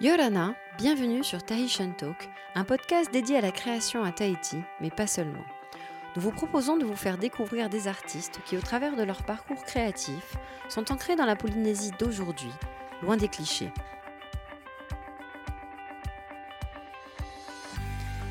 [0.00, 5.08] Yorana, bienvenue sur Tahitian Talk, un podcast dédié à la création à Tahiti, mais pas
[5.08, 5.42] seulement.
[6.14, 9.64] Nous vous proposons de vous faire découvrir des artistes qui, au travers de leur parcours
[9.64, 10.36] créatif,
[10.68, 12.52] sont ancrés dans la Polynésie d'aujourd'hui,
[13.02, 13.72] loin des clichés.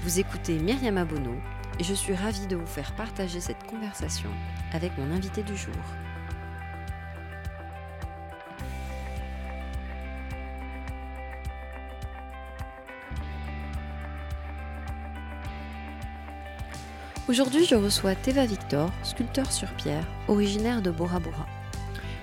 [0.03, 1.35] Vous écoutez Myriam Abono
[1.81, 4.29] et je suis ravie de vous faire partager cette conversation
[4.71, 5.75] avec mon invité du jour.
[17.29, 21.45] Aujourd'hui, je reçois Teva Victor, sculpteur sur pierre, originaire de Bora Bora.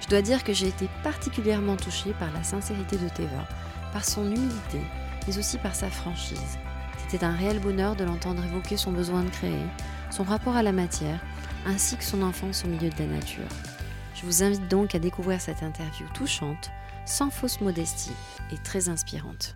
[0.01, 3.47] Je dois dire que j'ai été particulièrement touchée par la sincérité de Teva,
[3.93, 4.81] par son humilité,
[5.27, 6.59] mais aussi par sa franchise.
[6.97, 9.67] C'était un réel bonheur de l'entendre évoquer son besoin de créer,
[10.11, 11.21] son rapport à la matière,
[11.67, 13.49] ainsi que son enfance au milieu de la nature.
[14.15, 16.71] Je vous invite donc à découvrir cette interview touchante,
[17.05, 18.15] sans fausse modestie
[18.51, 19.55] et très inspirante.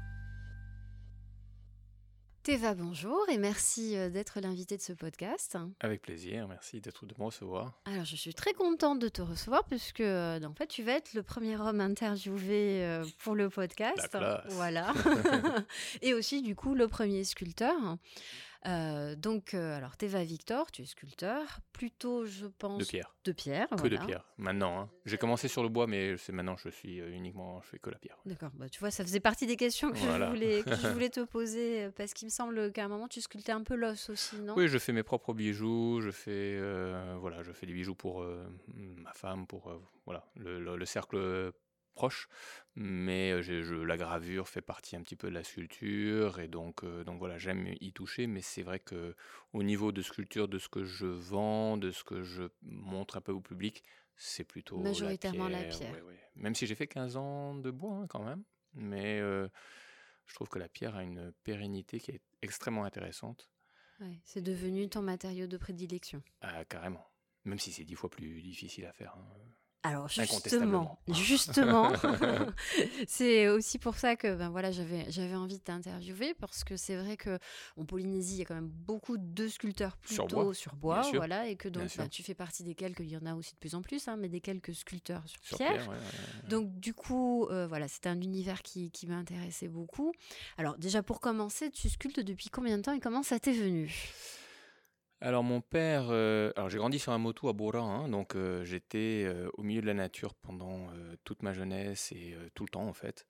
[2.49, 5.59] Théva, bonjour et merci euh, d'être l'invité de ce podcast.
[5.81, 7.75] Avec plaisir, merci d'être de me recevoir.
[7.85, 11.13] Alors, je suis très contente de te recevoir puisque euh, en fait, tu vas être
[11.13, 14.17] le premier homme interviewé euh, pour le podcast.
[14.53, 14.95] Voilà.
[16.01, 17.99] et aussi, du coup, le premier sculpteur.
[18.67, 22.79] Euh, donc, euh, alors, Teva Victor, tu es sculpteur, plutôt, je pense.
[22.79, 23.15] De pierre.
[23.25, 23.69] De pierre.
[23.69, 24.81] Que de pierre, maintenant.
[24.81, 24.91] Hein.
[25.07, 27.91] J'ai commencé sur le bois, mais c'est maintenant, je suis euh, uniquement, je fais que
[27.91, 28.19] la pierre.
[28.27, 31.11] D'accord, bah, tu vois, ça faisait partie des questions que, je, voulais, que je voulais
[31.11, 34.37] te poser, parce qu'il me semble qu'à un moment, tu sculptais un peu l'os aussi,
[34.41, 34.55] non?
[34.57, 36.59] Oui, je fais mes propres bijoux, je fais,
[37.19, 38.25] voilà, je fais des bijoux pour
[38.75, 39.73] ma femme, pour
[40.05, 41.53] voilà, le, le cercle
[41.99, 42.29] proche,
[42.77, 47.19] mais je, la gravure fait partie un petit peu de la sculpture et donc, donc
[47.19, 49.17] voilà, j'aime y toucher, mais c'est vrai que
[49.53, 53.21] au niveau de sculpture, de ce que je vends, de ce que je montre un
[53.21, 53.83] peu au public,
[54.15, 55.93] c'est plutôt majoritairement la pierre.
[56.37, 60.61] Même si j'ai fait 15 ans de bois hein, quand même, mais je trouve que
[60.61, 63.51] la pierre a une pérennité qui est extrêmement intéressante.
[64.23, 66.23] c'est devenu ton matériau de prédilection.
[66.43, 67.05] Ah, carrément.
[67.45, 69.17] Même si c'est dix fois plus difficile à faire.
[69.17, 69.27] Hein.
[69.85, 71.93] Alors justement, justement,
[73.07, 76.97] c'est aussi pour ça que ben voilà, j'avais j'avais envie de t'interviewer parce que c'est
[76.97, 77.39] vrai que
[77.77, 81.55] en Polynésie, il y a quand même beaucoup de sculpteurs plutôt sur bois, voilà, et
[81.55, 83.77] que donc ben, tu fais partie des quelques, il y en a aussi de plus
[83.77, 85.89] en plus, hein, mais des quelques sculpteurs sur, pierre.
[86.49, 90.13] donc du coup, euh, voilà, c'était un univers qui, qui m'intéressait beaucoup.
[90.57, 93.95] Alors déjà pour commencer, tu sculptes depuis combien de temps et comment ça t'est venu?
[95.21, 98.65] Alors mon père, euh, alors j'ai grandi sur un moto à Bora, hein, donc euh,
[98.65, 100.87] j'étais euh, au milieu de la nature pendant
[101.25, 103.27] toute ma jeunesse et tout le temps en fait.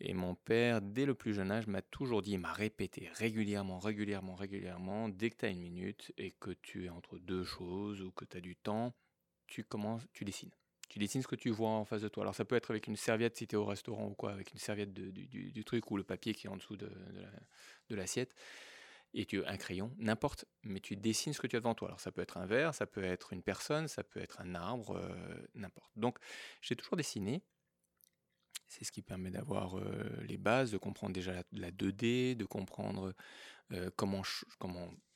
[0.00, 3.78] Et mon père, dès le plus jeune âge, m'a toujours dit, il m'a répété régulièrement,
[3.78, 8.02] régulièrement, régulièrement, dès que tu as une minute et que tu es entre deux choses
[8.02, 8.92] ou que tu as du temps,
[9.46, 10.50] tu commences, tu dessines.
[10.90, 12.24] Tu dessines ce que tu vois en face de toi.
[12.24, 14.52] Alors ça peut être avec une serviette si tu es au restaurant ou quoi, avec
[14.52, 16.90] une serviette du, truc ou le papier qui est en dessous de,
[17.88, 18.34] de l'assiette
[19.14, 21.88] et tu un crayon, n'importe, mais tu dessines ce que tu as devant toi.
[21.88, 24.54] Alors ça peut être un verre, ça peut être une personne, ça peut être un
[24.54, 25.92] arbre, euh, n'importe.
[25.96, 26.18] Donc
[26.60, 27.42] j'ai toujours dessiné.
[28.68, 29.84] C'est ce qui permet d'avoir euh,
[30.26, 33.14] les bases, de comprendre déjà la, 2D, de comprendre
[33.72, 34.22] euh, comment,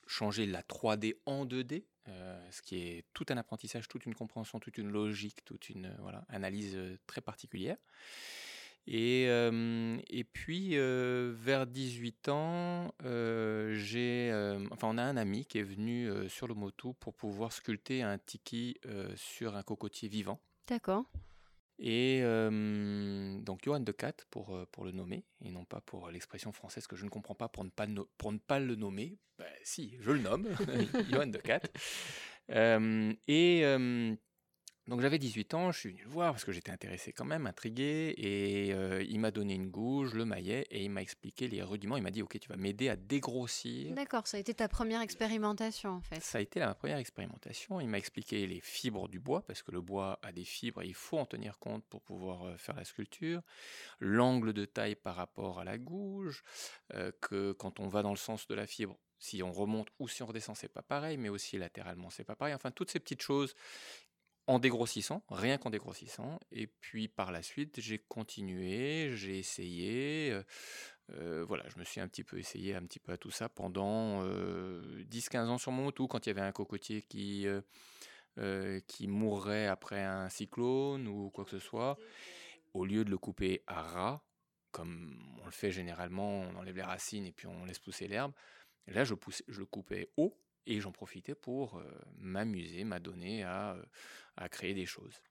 [0.06, 1.84] changer la 3D en 2D,
[2.50, 5.96] ce qui est tout un apprentissage, toute une compréhension, toute une logique, toute une
[6.28, 7.78] analyse très particulière.
[8.86, 14.30] Et, et puis, vers 18 ans, j'ai,
[14.70, 18.18] enfin, on a un ami qui est venu sur le Motu pour pouvoir sculpter un
[18.18, 18.76] tiki
[19.16, 20.40] sur un cocotier vivant.
[20.68, 21.04] D'accord.
[21.78, 26.86] Et donc Johan de Cat pour, pour le nommer, et non pas pour l'expression française
[26.86, 27.86] que je ne comprends pas pour ne pas,
[28.16, 29.18] pour ne pas le nommer.
[29.38, 30.48] Ben, si, je le nomme,
[31.10, 31.60] Johan de Cat.
[33.28, 34.16] et
[34.88, 37.46] donc j'avais 18 ans, je suis venu le voir parce que j'étais intéressé quand même,
[37.46, 41.60] intrigué, et euh, il m'a donné une gouge, le maillet, et il m'a expliqué les
[41.62, 41.96] rudiments.
[41.96, 43.92] Il m'a dit, ok, tu vas m'aider à dégrossir.
[43.94, 46.20] D'accord, ça a été ta première expérimentation en fait.
[46.20, 47.80] Ça a été la première expérimentation.
[47.80, 50.86] Il m'a expliqué les fibres du bois, parce que le bois a des fibres et
[50.86, 53.42] il faut en tenir compte pour pouvoir euh, faire la sculpture.
[53.98, 56.44] L'angle de taille par rapport à la gouge,
[56.94, 60.08] euh, que quand on va dans le sens de la fibre, si on remonte ou
[60.08, 62.54] si on redescend, c'est pas pareil, mais aussi latéralement, c'est pas pareil.
[62.54, 63.54] Enfin, toutes ces petites choses
[64.46, 66.38] en dégrossissant, rien qu'en dégrossissant.
[66.52, 70.30] Et puis par la suite, j'ai continué, j'ai essayé.
[70.32, 70.42] Euh,
[71.12, 73.48] euh, voilà, je me suis un petit peu essayé un petit peu à tout ça
[73.48, 77.46] pendant 10-15 euh, ans sur mon tout, quand il y avait un cocotier qui,
[78.86, 81.96] qui mourrait après un cyclone ou quoi que ce soit.
[82.74, 84.20] Au lieu de le couper à ras,
[84.70, 88.32] comme on le fait généralement, on enlève les racines et puis on laisse pousser l'herbe,
[88.88, 91.82] là je, pousse, je le coupais haut et j'en profitais pour
[92.16, 93.76] m'amuser, m'adonner à,
[94.36, 95.22] à créer des choses.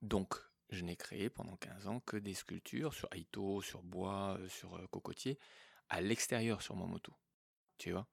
[0.00, 0.34] Donc,
[0.70, 5.38] je n'ai créé pendant 15 ans que des sculptures sur Aito, sur bois, sur cocotier,
[5.88, 7.14] à l'extérieur sur mon moto.
[7.78, 8.08] Tu vois?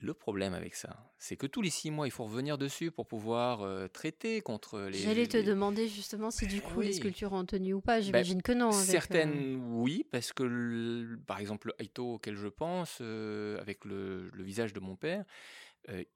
[0.00, 3.06] Le problème avec ça, c'est que tous les six mois, il faut revenir dessus pour
[3.06, 4.98] pouvoir traiter contre les.
[4.98, 7.96] J'allais te demander justement si du ben coup les sculptures ont tenu ou pas.
[7.96, 8.70] Ben, J'imagine que non.
[8.72, 14.96] certaines, oui, parce que par exemple, Aito auquel je pense, avec le, visage de mon
[14.96, 15.24] père,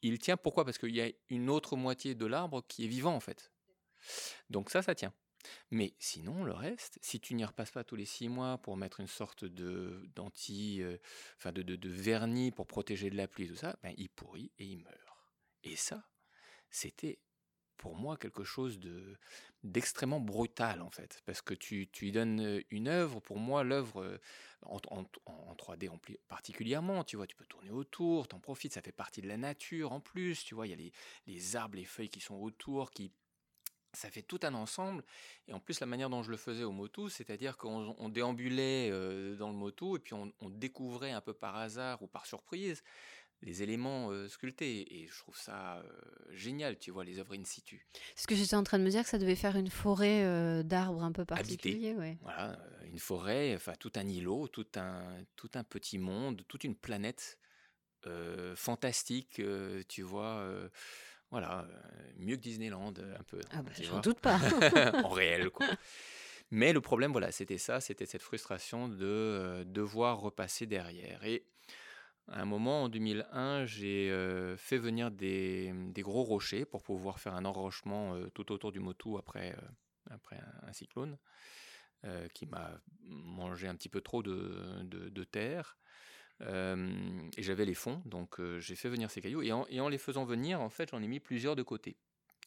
[0.02, 0.36] il tient.
[0.36, 0.64] Pourquoi?
[0.64, 3.52] Parce qu'il y a une autre moitié de l'arbre qui est vivant en fait.
[4.50, 5.12] Donc ça, ça tient.
[5.70, 9.00] Mais sinon, le reste, si tu n'y repasses pas tous les six mois pour mettre
[9.00, 10.98] une sorte de d'anti, euh,
[11.38, 14.64] enfin de, de, vernis pour protéger de la pluie, tout ça, ben, il pourrit et
[14.64, 14.96] il meurt.
[15.64, 16.08] Et ça,
[16.70, 17.18] c'était
[17.76, 19.18] pour moi quelque chose de
[19.64, 23.20] d'extrêmement brutal en fait, parce que tu, tu lui donnes euh, une œuvre.
[23.20, 24.18] Pour moi, l'œuvre euh,
[24.62, 25.88] en, en, en, 3D
[26.28, 29.92] particulièrement, tu vois, tu peux tourner autour, t'en profites, ça fait partie de la nature
[29.92, 30.92] en plus, tu vois, il y a les,
[31.26, 33.12] les arbres, les feuilles qui sont autour, qui
[33.92, 35.04] ça fait tout un ensemble.
[35.48, 38.90] Et en plus, la manière dont je le faisais au motu, c'est-à-dire qu'on déambulait
[39.36, 42.82] dans le motu et puis on, découvrait un peu par hasard ou par surprise
[43.42, 45.02] les éléments sculptés.
[45.02, 45.82] Et je trouve ça
[46.30, 47.86] génial, tu vois, les œuvres in situ.
[48.16, 51.02] Ce que j'étais en train de me dire, que ça devait faire une forêt d'arbres
[51.02, 51.94] un peu particulier.
[52.22, 56.76] Voilà, une forêt, enfin tout un îlot, tout un, tout un petit monde, toute une
[56.76, 57.38] planète
[58.54, 59.42] fantastique,
[59.88, 60.70] tu vois
[61.32, 61.66] voilà,
[62.18, 63.40] mieux que Disneyland, un peu.
[63.52, 64.38] Ah bah, j'en doute pas.
[65.02, 65.66] en réel, quoi.
[66.50, 71.24] Mais le problème, voilà, c'était ça, c'était cette frustration de devoir repasser derrière.
[71.24, 71.46] Et
[72.28, 74.10] à un moment, en 2001, j'ai
[74.58, 79.16] fait venir des, des, gros rochers pour pouvoir faire un enrochement tout autour du Motu
[79.18, 79.56] après,
[80.10, 81.16] après un, cyclone
[82.34, 85.78] qui m'a mangé un petit peu trop de, de, de terre
[86.40, 89.42] et j'avais les fonds, donc j'ai fait venir ces cailloux.
[89.42, 91.96] Et en, les faisant venir, en fait, j'en ai mis plusieurs de côté.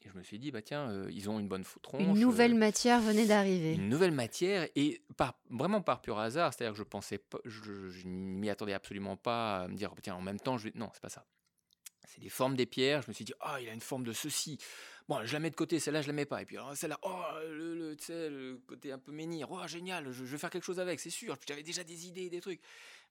[0.03, 2.01] Et je me suis dit, bah tiens, ils ont une bonne tronche.
[2.01, 3.73] Une nouvelle matière venait d'arriver.
[3.73, 7.89] Une nouvelle matière, et par, vraiment par pur hasard, c'est-à-dire que je pensais pas, je,
[7.89, 10.73] je m'y attendais absolument pas à me dire, tiens, en même temps, je vais...
[10.75, 11.25] Non, c'est pas ça.
[12.07, 13.01] C'est des formes des pierres.
[13.01, 14.57] Je me suis dit, ah, il a une forme de ceci.
[15.07, 16.41] Bon, je la mets de côté, celle-là, je la mets pas.
[16.41, 19.51] Et puis, celle-là, oh, le, le, le, côté un peu menhir.
[19.51, 21.35] Oh, génial, je, je, vais faire quelque chose avec, c'est sûr.
[21.47, 22.61] J'avais déjà des idées, des trucs.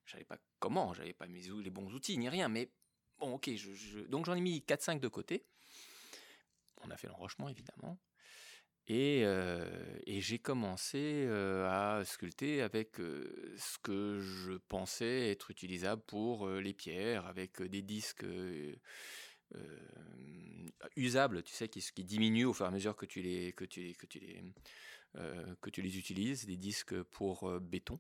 [0.05, 2.71] Je savais pas comment, j'avais pas les bons outils ni rien, mais
[3.19, 3.51] bon, ok,
[4.09, 5.47] donc j'en ai mis 4-5 de côté.
[6.83, 7.99] On a fait l'enrochement évidemment.
[8.87, 9.67] Et, euh,
[10.07, 16.75] j'ai commencé euh, à sculpter avec euh, ce que je pensais être utilisable pour les
[16.75, 18.27] pierres, avec des disques
[20.97, 23.65] usables, tu sais, qui, qui, diminuent au fur et à mesure que tu les, que
[23.65, 24.43] tu les, que tu les,
[25.61, 27.99] que tu les utilises, des disques pour béton.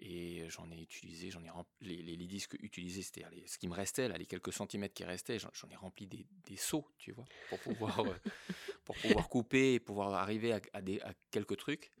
[0.00, 3.74] Et j'en ai utilisé, j'en ai rempli, les, les, disques utilisés, c'était ce qui me
[3.74, 7.24] restait, là, les quelques centimètres qui restaient, j'en ai rempli des, des, seaux, tu vois,
[7.48, 8.14] pour pouvoir, euh,
[8.84, 11.92] pour pouvoir couper et pouvoir arriver à, des, à quelques trucs.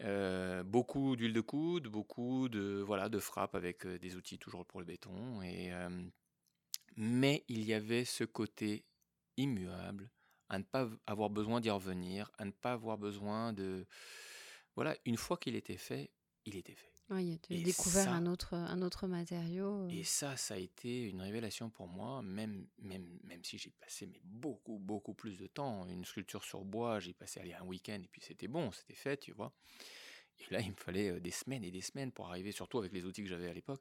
[0.00, 4.66] Euh, beaucoup d'huile de coude, beaucoup de voilà de frappe avec euh, des outils toujours
[4.66, 5.40] pour le béton.
[5.42, 5.72] Et
[6.96, 8.84] mais il y avait ce côté
[9.36, 10.10] immuable,
[10.48, 13.86] à ne pas avoir besoin d'y revenir, à ne pas avoir besoin de
[14.74, 14.96] voilà.
[15.04, 16.10] Une fois qu'il était fait,
[16.44, 16.95] il était fait.
[17.10, 19.88] Oui, tu as découvert un, autre, un autre matériau.
[19.88, 24.06] Et ça, ça a été une révélation pour moi, même, même, même si j'ai passé
[24.06, 25.86] mais beaucoup, beaucoup plus de temps.
[25.86, 29.18] Une sculpture sur bois, j'ai passé aller un week-end et puis c'était bon, c'était fait,
[29.18, 29.52] tu vois.
[30.40, 33.04] Et là, il me fallait des semaines et des semaines pour arriver, surtout avec les
[33.04, 33.80] outils que j'avais à l'époque,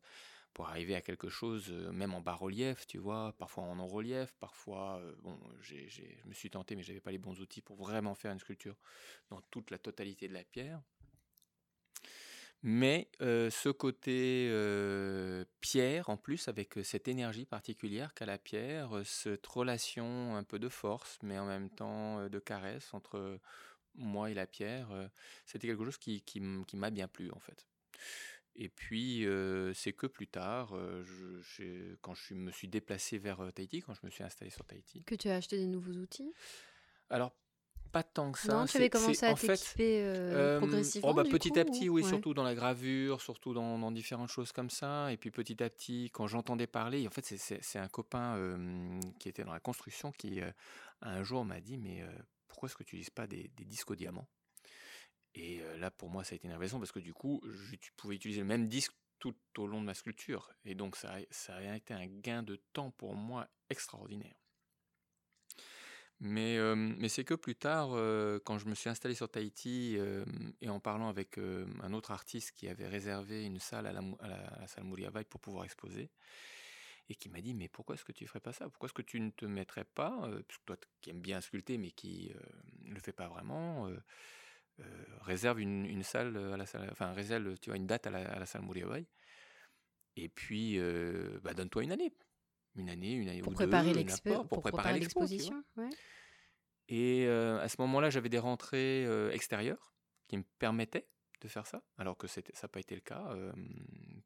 [0.54, 5.38] pour arriver à quelque chose, même en bas-relief, tu vois, parfois en non-relief, parfois, bon,
[5.62, 8.40] j'ai, je me suis tenté, mais j'avais pas les bons outils pour vraiment faire une
[8.40, 8.78] sculpture
[9.30, 10.82] dans toute la totalité de la pierre.
[12.68, 14.50] Mais ce côté
[15.62, 20.68] pierre, en plus, avec cette énergie particulière qu'a la pierre, cette relation un peu de
[20.68, 23.40] force, mais en même temps de caresse entre
[23.94, 24.90] moi et la pierre,
[25.46, 27.68] c'était quelque chose qui, qui, m'a bien plu, en fait.
[28.56, 29.28] Et puis,
[29.76, 34.10] c'est que plus tard, je, quand je me suis déplacé vers Tahiti, quand je me
[34.10, 35.04] suis installé sur Tahiti.
[35.04, 36.34] Que tu as acheté des nouveaux outils?
[37.12, 37.32] Alors,
[37.96, 38.54] pas tant que ça.
[38.54, 41.12] Non, tu avais commencé à t'équiper euh, progressivement.
[41.12, 44.52] Oh bah, petit à petit, oui, surtout dans la gravure, surtout dans, dans, différentes choses
[44.52, 45.14] comme ça.
[45.14, 48.38] Et puis petit à petit, quand j'entendais parler, en fait, c'est un copain
[49.18, 50.52] qui était dans la construction qui, euh,
[51.04, 52.04] un jour, m'a dit Mais
[52.50, 54.28] pourquoi est-ce que tu n'utilises pas des, des, disques au diamant?
[55.34, 58.16] Et là, pour moi, ça a été une révélation parce que du coup, je, pouvais
[58.16, 60.52] utiliser le même disque tout au long de ma sculpture.
[60.66, 64.36] Et donc, ça, ça a été un gain de temps pour moi extraordinaire.
[66.22, 67.90] Mais, mais c'est que plus tard,
[68.46, 69.98] quand je me suis installé sur Tahiti
[70.62, 74.86] et en parlant avec un autre artiste qui avait réservé une salle à la, salle
[74.86, 76.10] Muriavai pour pouvoir exposer,
[77.10, 78.70] et qui m'a dit mais pourquoi est-ce que tu ferais pas ça?
[78.70, 81.92] Pourquoi est-ce que tu ne te mettrais pas, euh, toi qui aimes bien sculpter mais
[81.92, 82.34] qui
[82.84, 83.92] ne le fait pas vraiment,
[85.22, 88.64] réserve une, salle à la salle, enfin réserve tu vois une date à la, salle
[88.64, 89.06] Muriawai
[90.16, 90.80] et puis
[91.44, 92.14] bah, donne-toi une année,
[92.76, 95.64] une année, une année pour ou préparer deux, pour, préparer l'exposition.
[96.88, 99.94] Et à ce moment-là, j'avais des rentrées extérieures
[100.28, 101.08] qui me permettaient
[101.42, 103.36] de faire ça, alors que ça n'a pas été le cas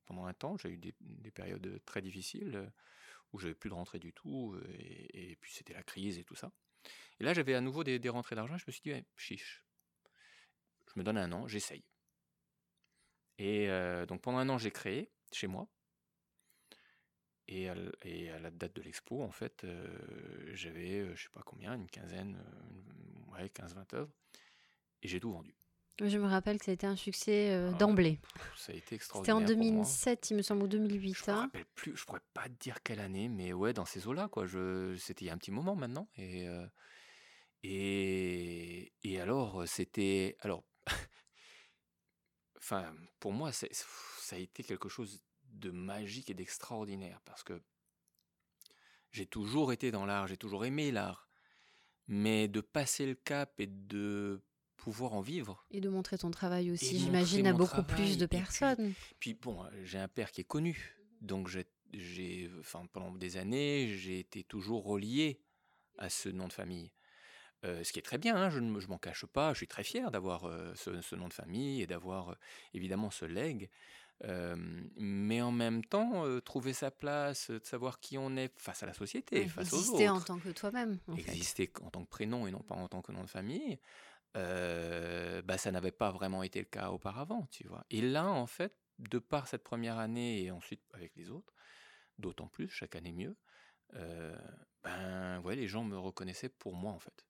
[0.06, 0.58] pendant un temps.
[0.58, 0.94] J'ai eu des,
[1.32, 2.72] périodes très difficiles
[3.32, 4.58] où j'avais plus de rentrées du tout,
[5.13, 6.51] et, puis c'était la crise et tout ça.
[7.20, 8.58] Et là, j'avais à nouveau des, rentrées d'argent.
[8.58, 9.63] Je me suis dit, chiche,
[10.88, 11.84] je me donne un an, j'essaye.
[13.38, 13.68] Et
[14.08, 15.68] donc pendant un an, j'ai créé chez moi.
[17.51, 19.65] Et à, la date de l'expo, en fait,
[20.53, 22.38] j'avais, je sais pas combien, une quinzaine,
[23.34, 24.12] ouais, 15-20 œuvres.
[25.01, 25.56] Et j'ai tout vendu.
[26.01, 28.20] Je me rappelle que ça a été un succès euh, ah, d'emblée.
[28.56, 29.38] Ça a été extraordinaire.
[29.39, 31.13] C'était en 2007, il me semble, ou 2008.
[31.13, 31.41] Je ne me hein.
[31.41, 34.46] rappelle plus, je pourrais pas dire quelle année, mais ouais, dans ces eaux-là, quoi.
[34.98, 36.08] C'était il y a un petit moment maintenant.
[36.15, 36.65] Et, euh,
[37.63, 40.38] et, et alors, c'était.
[40.39, 40.63] Alors,
[42.58, 43.68] enfin, pour moi, ça
[44.32, 45.22] a été quelque chose
[45.53, 47.62] de magique et d'extraordinaire parce que
[49.12, 51.27] j'ai toujours été dans l'art, j'ai toujours aimé l'art.
[52.08, 54.41] Mais de passer le cap et de
[54.77, 55.65] pouvoir en vivre.
[55.70, 58.94] Et de montrer ton travail aussi, j'imagine, à beaucoup plus de personnes.
[59.20, 61.50] Puis, bon, j'ai un père qui est connu, donc
[61.94, 65.39] j'ai, enfin, pendant des années, j'ai été toujours relié
[66.00, 66.91] à ce nom de famille.
[67.65, 69.84] Euh, ce qui est très bien, hein, je ne m'en cache pas, je suis très
[69.84, 72.36] fier d'avoir euh, ce, nom de famille et d'avoir euh,
[72.74, 73.70] évidemment ce legs.
[74.21, 78.93] Mais en même temps, trouver sa place, de savoir qui on est face à la
[78.93, 79.85] société, face aux autres.
[79.85, 80.99] Exister en tant que toi-même.
[81.17, 83.79] Exister en tant que prénom et non pas en tant que nom de famille
[84.33, 87.85] bah, ça n'avait pas vraiment été le cas auparavant, tu vois.
[87.89, 91.53] Et là, en fait, de par cette première année et ensuite avec les autres,
[92.17, 93.35] d'autant plus, chaque année mieux,
[94.83, 97.25] ben ouais, les gens me reconnaissaient pour moi, en fait.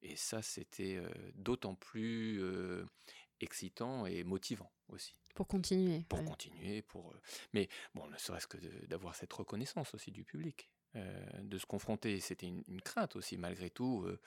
[0.00, 1.00] Et ça, c'était
[1.34, 2.40] d'autant plus
[3.42, 5.16] excitant et motivant aussi.
[5.34, 6.04] Pour continuer.
[6.08, 7.14] Pour continuer, pour.
[7.52, 10.70] Mais bon, ne serait-ce que d'avoir cette reconnaissance aussi du public.
[10.94, 14.20] de se confronter, c'était une, crainte aussi malgré tout, euh,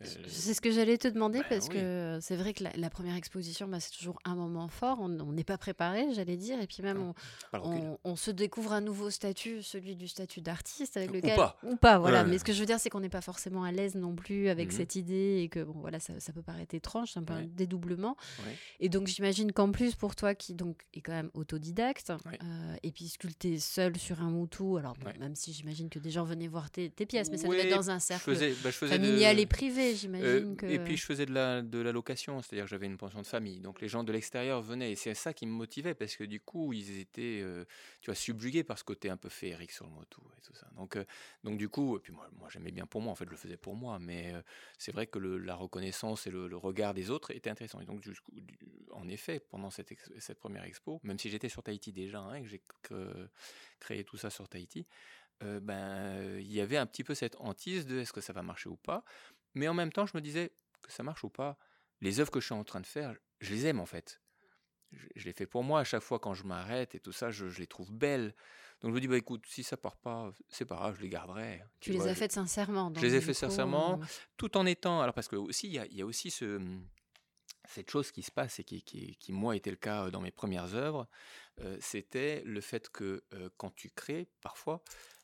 [0.00, 3.68] c'est ce que j'allais te demander bah parce que c'est vrai que la, première exposition,
[3.68, 4.98] bah, c'est toujours un moment fort.
[5.00, 7.12] On n'est pas préparé, j'allais dire, et puis même
[7.52, 12.24] on, se découvre un nouveau statut, celui du statut d'artiste avec lequel ou pas, voilà.
[12.24, 14.48] Mais ce que je veux dire, c'est qu'on n'est pas forcément à l'aise non plus
[14.48, 17.34] avec mmh cette idée et que bon, voilà, ça, peut paraître étrange, c'est un peu
[17.34, 18.16] un dédoublement.
[18.80, 22.90] Et donc j'imagine qu'en plus pour toi qui donc est quand même autodidacte euh, et
[22.90, 26.70] puis sculpter seul sur un moutou, alors même si j'imagine que des gens venaient voir
[26.70, 29.81] tes, pièces, mais ça devait être dans un cercle bah, familial et privé.
[29.82, 33.26] Euh, et puis je faisais de la, de la location, c'est-à-dire j'avais une pension de
[33.26, 33.60] famille.
[33.60, 36.40] Donc les gens de l'extérieur venaient et c'est ça qui me motivait parce que du
[36.40, 37.64] coup ils étaient euh,
[38.00, 40.66] tu vois, subjugués par ce côté un peu féerique sur le moto et tout ça.
[40.76, 41.04] Donc, euh,
[41.44, 43.36] donc du coup, et puis moi, moi j'aimais bien pour moi, en fait je le
[43.36, 44.34] faisais pour moi, mais
[44.78, 47.80] c'est vrai que le, la reconnaissance et le, regard des autres était intéressant.
[47.80, 48.12] Et donc du
[48.92, 52.42] en effet, pendant cette, cette première expo, même si j'étais sur Tahiti déjà hein, et
[52.42, 52.62] que j'ai
[53.80, 54.86] créé tout ça sur Tahiti,
[55.40, 58.68] ben il y avait un petit peu cette hantise de est-ce que ça va marcher
[58.68, 59.04] ou pas.
[59.54, 61.58] Mais en même temps, je me disais que ça marche ou pas.
[62.00, 64.20] Les œuvres que je suis en train de faire, je les aime en fait.
[64.90, 67.46] Je, les fais pour moi à chaque fois quand je m'arrête et tout ça, je,
[67.46, 68.34] les trouve belles.
[68.80, 71.08] Donc je me dis, bah écoute, si ça part pas, c'est pas grave, je les
[71.08, 71.62] garderai.
[71.80, 72.92] Tu, les as faites sincèrement.
[72.94, 74.04] Je les ai fait sincèrement, euh,
[74.36, 75.00] tout en étant.
[75.00, 76.60] Alors parce que aussi, il y a, aussi ce,
[77.68, 80.32] cette chose qui se passe et qui, qui, qui, moi, était le cas dans mes
[80.32, 81.08] premières œuvres.
[81.60, 84.82] Euh, c'était le fait que euh, quand tu crées, parfois,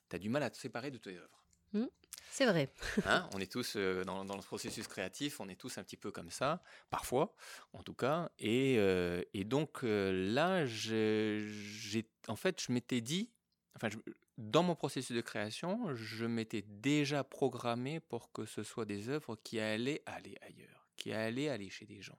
[0.08, 1.44] tu as du mal à te séparer de tes œuvres.
[1.72, 1.86] Mmh.
[2.30, 2.70] C'est vrai.
[3.06, 6.10] Hein, on est tous euh, dans, le processus créatif, on est tous un petit peu
[6.10, 7.34] comme ça, parfois,
[7.72, 8.30] en tout cas.
[8.38, 13.30] Et, euh, donc euh, là, j'ai, en fait, je m'étais dit,
[13.76, 13.88] enfin,
[14.36, 19.36] dans mon processus de création, je m'étais déjà programmé pour que ce soit des œuvres
[19.42, 22.18] qui allaient aller ailleurs, qui allaient aller chez des gens,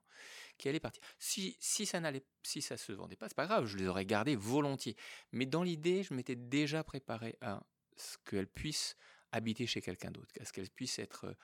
[0.58, 1.02] qui allaient partir.
[1.18, 4.06] Si, si ça n'allait, si ça se vendait pas, c'est pas grave, je les aurais
[4.06, 4.98] gardées volontiers.
[5.32, 7.64] Mais dans l'idée, je m'étais déjà préparé à
[7.96, 8.98] ce qu'elles puissent
[9.32, 11.36] habiter chez quelqu'un d'autre, à ce qu'elle puisse être,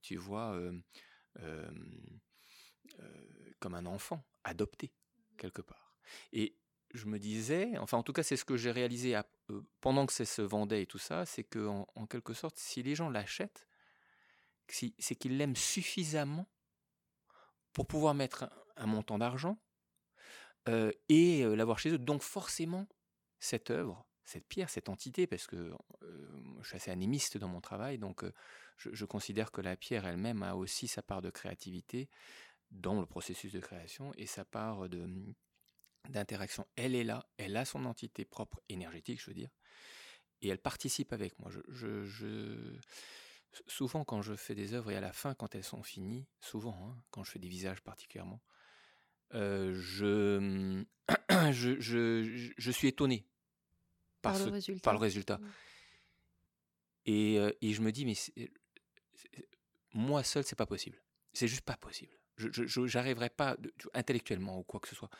[0.00, 0.58] tu vois,
[3.60, 4.92] comme un enfant, adopté
[5.36, 5.94] quelque part.
[6.32, 6.56] Et
[6.94, 9.18] je me disais, enfin en tout cas c'est ce que j'ai réalisé
[9.80, 12.94] pendant que ça se vendait et tout ça, c'est que en, quelque sorte, si les
[12.94, 13.66] gens l'achètent,
[14.68, 16.48] c'est qu'ils l'aiment suffisamment
[17.72, 19.58] pour pouvoir mettre un, montant d'argent
[21.08, 21.98] et l'avoir chez eux.
[21.98, 22.86] Donc forcément,
[23.38, 25.72] cette œuvre, cette pierre, cette entité, parce que
[26.60, 28.24] je suis assez animiste dans mon travail, donc
[28.76, 32.08] je, considère que la pierre elle-même a aussi sa part de créativité
[32.70, 35.08] dans le processus de création et sa part de
[36.08, 36.66] d'interaction.
[36.74, 39.50] Elle est là, elle a son entité propre énergétique, je veux dire.
[40.40, 41.50] et elle participe avec moi.
[43.68, 46.88] Souvent, quand je fais des œuvres et à la fin, quand elles sont finies, souvent,
[46.88, 48.42] hein, quand je fais des visages particulièrement,
[49.32, 50.84] je,
[51.52, 53.26] je, suis étonné
[54.22, 54.82] par, le, résultat.
[54.82, 55.38] Par le résultat.
[55.38, 55.50] Mmh.
[57.06, 58.14] Et, euh, et, je me dis, mais
[59.92, 61.02] moi seul, c'est pas possible.
[61.32, 62.16] C'est juste pas possible.
[62.36, 63.56] Je n'arriverai pas,
[63.94, 65.10] intellectuellement ou quoi que ce soit,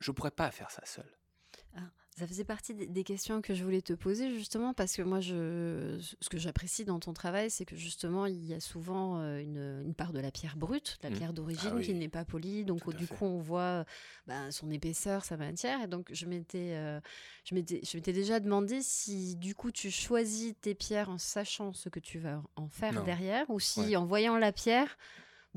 [0.00, 1.18] je pourrais pas faire ça seul.
[1.74, 5.20] Ah, ça faisait partie des questions que je voulais te poser justement parce que moi,
[5.20, 9.38] je, ce que j'apprécie dans ton travail, c'est que justement, il y a souvent euh,
[9.38, 11.14] une, part de la pierre brute, la mmh.
[11.14, 12.64] pierre d'origine ah qui n'est pas polie.
[12.64, 13.84] Donc, du coup, on voit
[14.26, 15.80] ben, son épaisseur, sa matière.
[15.82, 17.00] Et donc, je m'étais, euh,
[17.44, 21.72] je m'étais, je m'étais déjà demandé si du coup, tu choisis tes pierres en sachant
[21.72, 24.98] ce que tu vas en faire derrière ou si en voyant la pierre,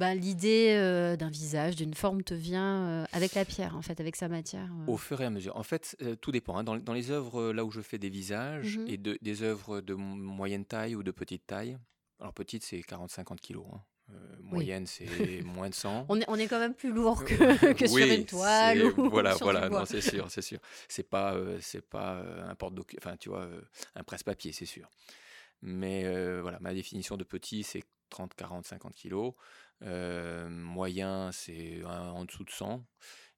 [0.01, 3.99] bah, l'idée euh, d'un visage, d'une forme te vient euh, avec la pierre, en fait,
[3.99, 4.91] avec sa matière euh.
[4.91, 5.55] Au fur et à mesure.
[5.55, 6.57] En fait, tout dépend.
[6.57, 6.63] Hein.
[6.63, 9.93] Dans, les œuvres là où je fais des visages mmh et de, des œuvres de
[9.93, 11.77] moyenne taille ou de petite taille,
[12.19, 13.63] alors petite, c'est 40-50 kilos.
[13.71, 13.81] Hein.
[14.41, 15.05] moyenne, c'est
[15.45, 16.07] moins de 100.
[16.09, 18.83] On est, on est quand même plus lourd que, que sur une toile.
[18.97, 20.57] Ou voilà, voilà, non, c'est sûr, c'est sûr.
[20.87, 23.47] C'est pas, c'est pas un porte enfin, tu vois,
[23.93, 24.89] un presse-papier, c'est sûr.
[25.61, 29.33] Mais voilà, ma définition de petit, c'est 30, 40, 50 kilos.
[29.81, 32.85] Euh, moyen, c'est en dessous de 100.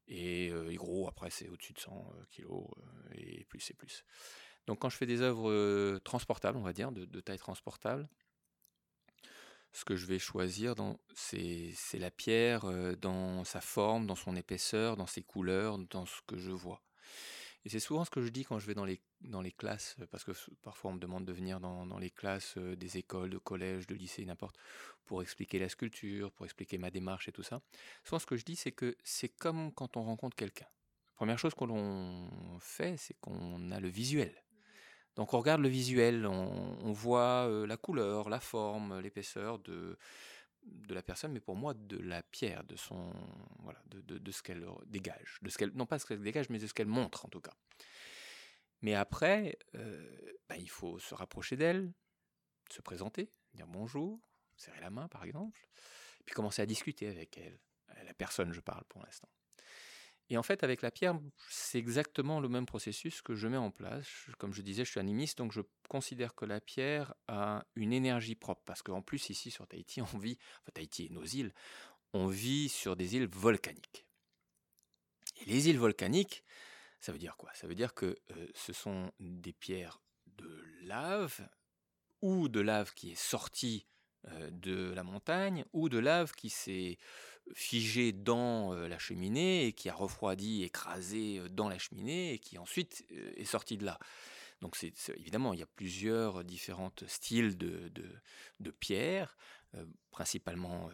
[0.08, 2.68] Et, gros, après, c'est au-dessus de 100 kilos
[3.16, 4.04] et plus et plus.
[4.68, 8.10] Donc, quand je fais des œuvres transportables, on va dire, de, taille transportable,
[9.72, 10.76] ce que je vais choisir,
[11.16, 12.66] c'est la pierre
[12.98, 16.82] dans sa forme, dans son épaisseur, dans ses couleurs, dans ce que je vois.
[17.66, 19.96] Et c'est souvent ce que je dis quand je vais dans les, dans les classes,
[20.12, 23.38] parce que parfois on me demande de venir dans, dans les classes des écoles, de
[23.38, 24.58] collèges, de lycées, n'importe,
[25.06, 27.62] pour expliquer la sculpture, pour expliquer ma démarche et tout ça.
[28.04, 30.68] Souvent ce que je dis, c'est que c'est comme quand on rencontre quelqu'un.
[31.16, 34.34] Première chose que l'on fait, c'est qu'on a le visuel.
[35.16, 39.98] Donc on regarde le visuel, on, on voit la couleur, la forme, l'épaisseur de,
[40.66, 43.14] de la personne, mais pour moi de la pierre, de son
[43.60, 46.60] voilà, de, de, ce qu'elle dégage, de ce qu'elle non pas ce qu'elle dégage, mais
[46.60, 47.56] de ce qu'elle montre en tout cas.
[48.82, 51.94] Mais après, euh, bah, il faut se rapprocher d'elle,
[52.70, 54.20] se présenter, dire bonjour,
[54.58, 55.68] serrer la main par exemple,
[56.26, 57.60] puis commencer à discuter avec elle,
[58.06, 59.30] la personne je parle pour l'instant.
[60.30, 63.72] Et en fait, avec la pierre, c'est exactement le même processus que je mets en
[63.72, 64.08] place.
[64.38, 68.36] Comme je disais, je suis animiste, donc je considère que la pierre a une énergie
[68.36, 68.62] propre.
[68.66, 71.54] Parce qu'en plus, ici, sur Tahiti, on vit, enfin Tahiti et nos îles,
[72.14, 74.06] on vit sur des îles volcaniques.
[75.42, 76.44] Et les îles volcaniques,
[77.00, 77.54] ça veut dire quoi?
[77.54, 80.02] Ça veut dire que euh, ce sont des pierres
[80.38, 81.48] de lave
[82.22, 83.88] ou de lave qui est sortie
[84.30, 86.98] euh, de la montagne ou de lave qui s'est
[87.54, 93.06] figé dans la cheminée et qui a refroidi, écrasé dans la cheminée et qui ensuite
[93.10, 94.00] est sorti de là.
[94.62, 98.10] Donc c'est, évidemment, il y a plusieurs différents styles de, de,
[98.62, 99.36] de pierres,
[100.12, 100.90] principalement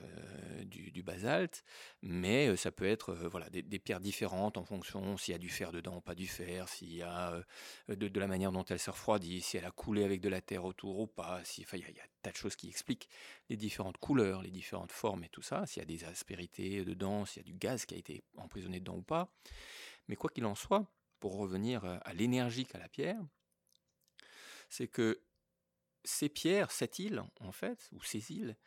[0.66, 1.64] du, basalte,
[2.02, 5.72] mais ça peut être voilà, des, pierres différentes en fonction s'il y a du fer
[5.72, 7.44] dedans pas du fer, s'il y a
[7.90, 10.64] de, la manière dont elle se refroidit, si elle a coulé avec de la terre
[10.64, 13.10] autour ou pas, si, il, y a, il y a tas de choses qui expliquent
[13.50, 17.26] les différentes couleurs, les différentes formes et tout ça, s'il y a des aspérités dedans,
[17.26, 19.32] s'il y a du gaz qui a été emprisonné dedans ou pas.
[20.08, 20.88] Mais quoi qu'il en soit,
[21.20, 23.22] pour revenir à l'énergie qu'a la pierre,
[24.70, 25.22] c'est que
[26.04, 28.58] ces pierres, cette île, en fait, ou ces îles,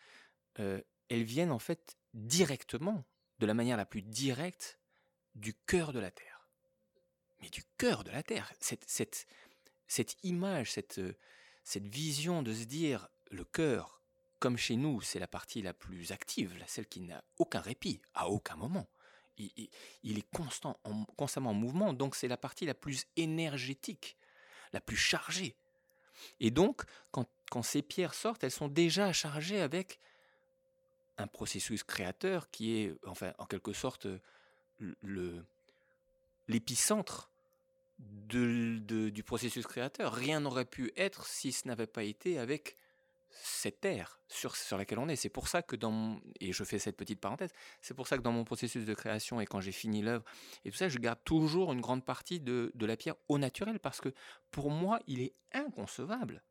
[0.59, 3.05] euh, elles viennent en fait directement,
[3.39, 4.79] de la manière la plus directe,
[5.35, 6.49] du cœur de la Terre.
[7.41, 8.53] Mais du cœur de la Terre.
[8.61, 9.27] Cette, cette,
[9.89, 11.01] cette image, cette,
[11.65, 14.03] cette vision de se dire le cœur,
[14.39, 18.29] comme chez nous, c'est la partie la plus active, celle qui n'a aucun répit, à
[18.29, 18.89] aucun moment.
[19.39, 19.71] Il,
[20.03, 20.79] il est constant,
[21.17, 24.17] constamment en mouvement, donc c'est la partie la plus énergétique,
[24.73, 25.57] la plus chargée.
[26.41, 27.27] Et donc, quand,
[27.63, 29.99] ces pierres sortent, elles sont déjà chargées avec
[31.19, 34.07] un processus créateur qui est, enfin, en quelque sorte,
[34.79, 35.45] le,
[36.49, 37.31] l'épicentre
[37.99, 40.13] du processus créateur.
[40.13, 42.77] Rien n'aurait pu être si ce n'avait pas été avec
[43.33, 45.17] cette terre sur, sur laquelle on est.
[45.17, 48.17] C'est pour ça que dans mon, et je fais cette petite parenthèse, c'est pour ça
[48.17, 50.25] que dans mon processus de création et quand j'ai fini l'œuvre
[50.65, 53.79] et tout ça, je garde toujours une grande partie de, de la pierre au naturel
[53.81, 54.11] parce que
[54.51, 56.43] pour moi, il est inconcevable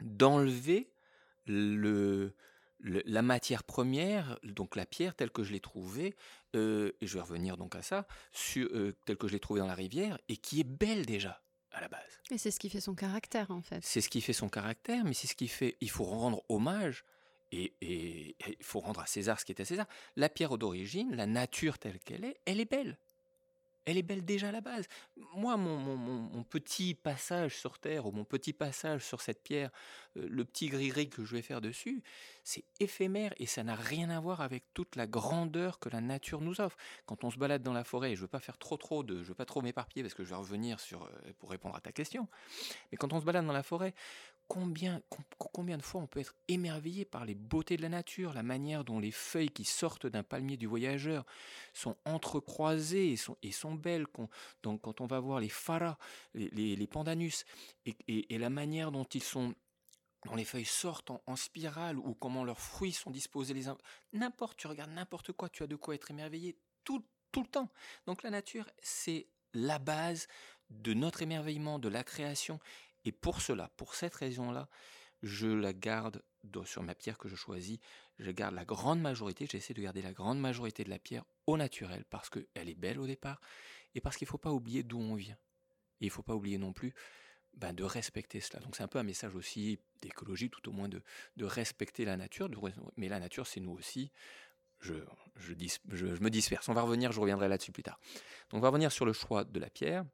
[0.00, 0.90] d'enlever
[1.46, 2.34] le,
[2.80, 6.14] la matière première, donc la pierre telle que je l'ai trouvée,
[6.54, 9.60] euh, et je vais revenir donc à ça, sur, euh, telle que je l'ai trouvée
[9.60, 11.42] dans la rivière, et qui est belle déjà
[11.76, 12.20] à la base.
[12.30, 13.84] Et c'est ce qui fait son caractère, en fait.
[13.84, 15.76] C'est ce qui fait son caractère, mais c'est ce qui fait.
[15.80, 17.04] Il faut rendre hommage
[17.52, 19.86] et, il faut rendre à César ce qui est à César.
[20.16, 22.98] La pierre d'origine, la nature telle qu'elle est, elle est belle.
[23.86, 24.86] Elle est belle déjà à la base.
[25.34, 29.70] Moi, mon, petit passage sur Terre, ou mon petit passage sur cette pierre,
[30.16, 32.02] euh, le petit gris-gris que je vais faire dessus,
[32.42, 36.40] c'est éphémère et ça n'a rien à voir avec toute la grandeur que la nature
[36.40, 36.76] nous offre.
[37.06, 39.22] Quand on se balade dans la forêt, et je veux pas faire trop trop de,
[39.22, 41.80] je veux pas trop m'éparpiller parce que je vais revenir sur, euh, pour répondre à
[41.80, 42.28] ta question,
[42.90, 43.94] mais quand on se balade dans la forêt,
[44.48, 45.02] combien,
[45.38, 48.84] combien de fois on peut être émerveillé par les beautés de la nature, la manière
[48.84, 51.24] dont les feuilles qui sortent d'un palmier du voyageur
[51.72, 54.06] sont entrecroisées et sont, et sont belles.
[54.62, 55.98] donc quand on va voir les pharas,
[56.34, 57.44] les, pandanus,
[57.84, 59.54] et, la manière dont ils sont
[60.24, 63.66] dont les feuilles sortent en, spirale ou comment leurs fruits sont disposés les.
[64.12, 67.70] N'importe, tu regardes n'importe quoi, tu as de quoi être émerveillé tout, tout le temps.
[68.06, 70.26] Donc la nature, c'est la base
[70.70, 72.58] de notre émerveillement, de la création.
[73.06, 74.68] Et pour cela, pour cette raison-là,
[75.22, 76.22] je la garde
[76.64, 77.78] sur ma pierre que je choisis.
[78.18, 81.56] Je garde la grande majorité, j'essaie de garder la grande majorité de la pierre au
[81.56, 83.40] naturel parce qu'elle est belle au départ
[83.94, 85.38] et parce qu'il ne faut pas oublier d'où on vient.
[86.00, 86.94] Et il ne faut pas oublier non plus
[87.54, 88.60] ben, de respecter cela.
[88.60, 91.02] Donc c'est un peu un message aussi d'écologie, tout au moins de,
[91.40, 92.50] respecter la nature.
[92.96, 94.12] mais la nature, c'est nous aussi.
[94.80, 94.94] Je,
[95.36, 95.54] je,
[95.88, 96.68] je, me disperse.
[96.68, 97.98] On va revenir, je reviendrai là-dessus plus tard.
[98.50, 100.04] Donc on va revenir sur le choix de la pierre.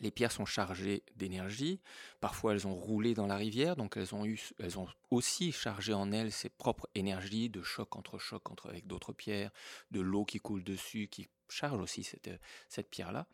[0.00, 1.80] Les pierres sont chargées d'énergie.
[2.20, 5.92] Parfois, elles ont roulé dans la rivière, donc elles ont, eu, elles ont aussi chargé
[5.92, 9.50] en elles ses propres énergies de choc entre choc avec d'autres pierres,
[9.90, 12.30] de l'eau qui coule dessus, qui charge aussi cette,
[12.68, 13.26] cette pierre-là.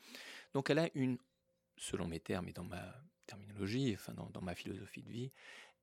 [0.55, 1.19] Donc, elle a une,
[1.77, 2.95] selon mes termes et dans ma
[3.27, 5.33] terminologie, enfin dans, dans ma philosophie de vie,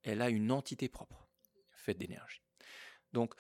[0.04, 1.28] elle a une entité propre,
[1.72, 2.42] faite d'énergie.
[3.14, 3.34] Donc,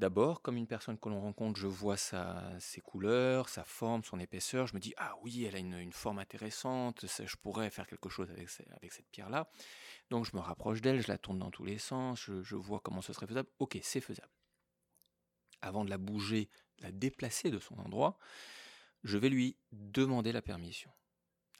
[0.00, 4.66] D'abord, comme une personne que l'on rencontre, je vois ses couleurs, sa forme, son épaisseur.
[4.66, 8.30] Je me dis, ah oui, elle a une, forme intéressante, je pourrais faire quelque chose
[8.30, 9.50] avec, cette pierre-là.
[10.08, 12.80] Donc je me rapproche d'elle, je la tourne dans tous les sens, je, je vois
[12.80, 13.50] comment ce serait faisable.
[13.58, 14.32] Ok, c'est faisable.
[15.60, 18.16] Avant de la bouger, la déplacer de son endroit,
[19.04, 20.90] je vais lui demander la permission.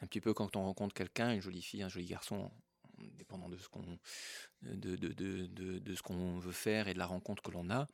[0.00, 2.50] Un petit peu quand on rencontre quelqu'un, une jolie fille, un joli garçon,
[3.16, 3.98] dépendant de ce qu'on
[4.62, 7.86] de, de, de, de, ce qu'on veut faire et de la rencontre que l'on a,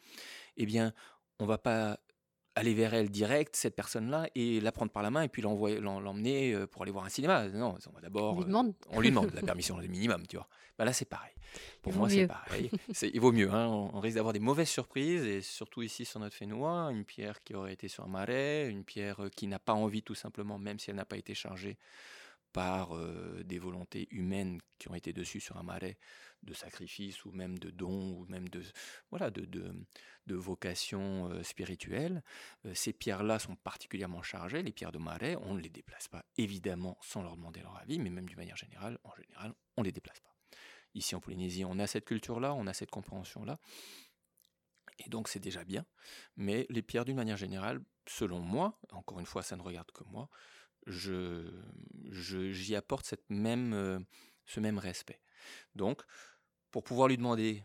[0.57, 0.93] eh bien,
[1.39, 1.99] on va pas
[2.57, 6.55] aller vers elle direct, cette personne-là, et la prendre par la main et puis l'emmener
[6.55, 7.49] euh, pour aller voir un cinéma.
[7.49, 8.35] Non, on va d'abord.
[8.35, 8.75] On lui demande.
[8.89, 10.49] on lui demande la permission, le minimum, tu vois.
[10.79, 11.33] Bah là, c'est pareil.
[11.83, 12.71] Pour moi, c'est pareil.
[13.03, 13.51] il vaut mieux.
[13.51, 13.67] Hein.
[13.67, 17.55] On, risque d'avoir des mauvaises surprises, et surtout ici sur notre fénois, une pierre qui
[17.55, 20.79] aurait été sur un marais, une pierre euh, qui n'a pas envie tout simplement, même
[20.79, 21.77] si elle n'a pas été chargée
[22.57, 25.99] par euh, des volontés humaines qui ont été dessus sur un marais
[26.43, 28.63] de sacrifice ou même de dons ou même de
[29.11, 32.23] voilà de, de, vocation euh, spirituelle.
[32.65, 36.25] Euh, ces pierres-là sont particulièrement chargées, les pierres de marais, on ne les déplace pas
[36.39, 39.93] évidemment sans leur demander leur avis, mais même d'une manière générale, en général, on les
[39.93, 40.35] déplace pas.
[40.95, 43.59] Ici en Polynésie, on a cette culture-là, on a cette compréhension-là.
[45.05, 45.85] Et donc c'est déjà bien,
[46.37, 50.05] mais les pierres d'une manière générale, selon moi, encore une fois ça ne regarde que
[50.05, 50.31] moi,
[50.87, 51.51] je,
[52.11, 53.99] j'y apporte cette même, euh,
[54.45, 55.21] ce même respect.
[55.75, 56.03] Donc,
[56.71, 57.65] pour pouvoir lui demander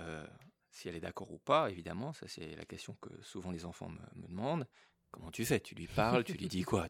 [0.00, 0.26] euh,
[0.70, 3.88] si elle est d'accord ou pas, évidemment, ça c'est la question que souvent les enfants
[3.88, 4.66] me, demandent.
[5.10, 5.60] Comment tu fais?
[5.60, 6.88] Tu lui parles, tu lui dis quoi?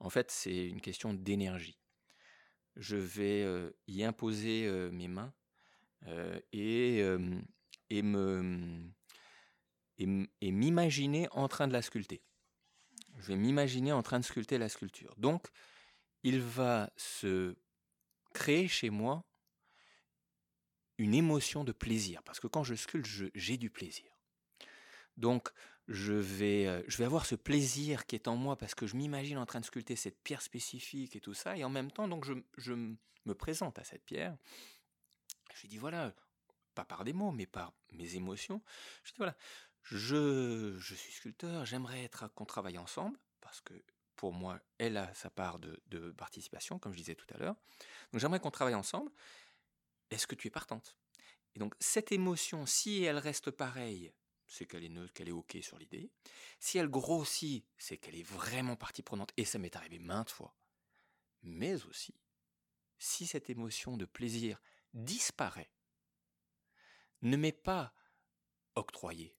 [0.00, 1.78] En fait, c'est une question d'énergie.
[2.76, 5.32] Je vais euh, y imposer mes mains
[6.52, 7.04] et,
[7.90, 8.90] et, me,
[9.98, 12.22] et m'imaginer en train de la sculpter
[13.20, 15.14] je vais m'imaginer en train de sculpter la sculpture.
[15.16, 15.46] Donc,
[16.22, 17.54] il va se
[18.32, 19.24] créer chez moi
[20.98, 24.10] une émotion de plaisir, parce que quand je sculpte, j'ai du plaisir.
[25.16, 25.50] Donc,
[25.88, 28.96] je vais, euh, je vais avoir ce plaisir qui est en moi parce que je
[28.96, 32.06] m'imagine en train de sculpter cette pierre spécifique et tout ça, et en même temps,
[32.06, 32.24] donc,
[32.56, 32.72] je,
[33.26, 34.36] me présente à cette pierre.
[35.54, 36.14] Je lui dis voilà,
[36.74, 38.62] pas par des mots, mais par mes émotions.
[39.04, 39.36] Je dis voilà,
[39.82, 43.74] je, suis sculpteur, j'aimerais être qu'on travaille ensemble, parce que
[44.16, 47.56] pour moi, elle a sa part de, de participation, comme je disais tout à l'heure.
[48.12, 49.10] Donc j'aimerais qu'on travaille ensemble.
[50.10, 50.96] Est-ce que tu es partante?
[51.54, 54.12] Et donc cette émotion, si elle reste pareille,
[54.46, 56.10] c'est qu'elle est neutre, qu'elle est OK sur l'idée.
[56.58, 60.54] Si elle grossit, c'est qu'elle est vraiment partie prenante, et ça m'est arrivé maintes fois.
[61.42, 62.14] Mais aussi,
[62.98, 64.60] si cette émotion de plaisir
[64.92, 65.70] disparaît,
[67.22, 67.94] ne m'est pas
[68.74, 69.36] octroyée,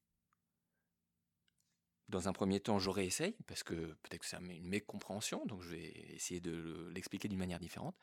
[2.11, 5.69] dans un premier temps, j'aurais essayé, parce que peut-être que c'est une mécompréhension, donc je
[5.69, 7.95] vais essayer de l'expliquer d'une manière différente.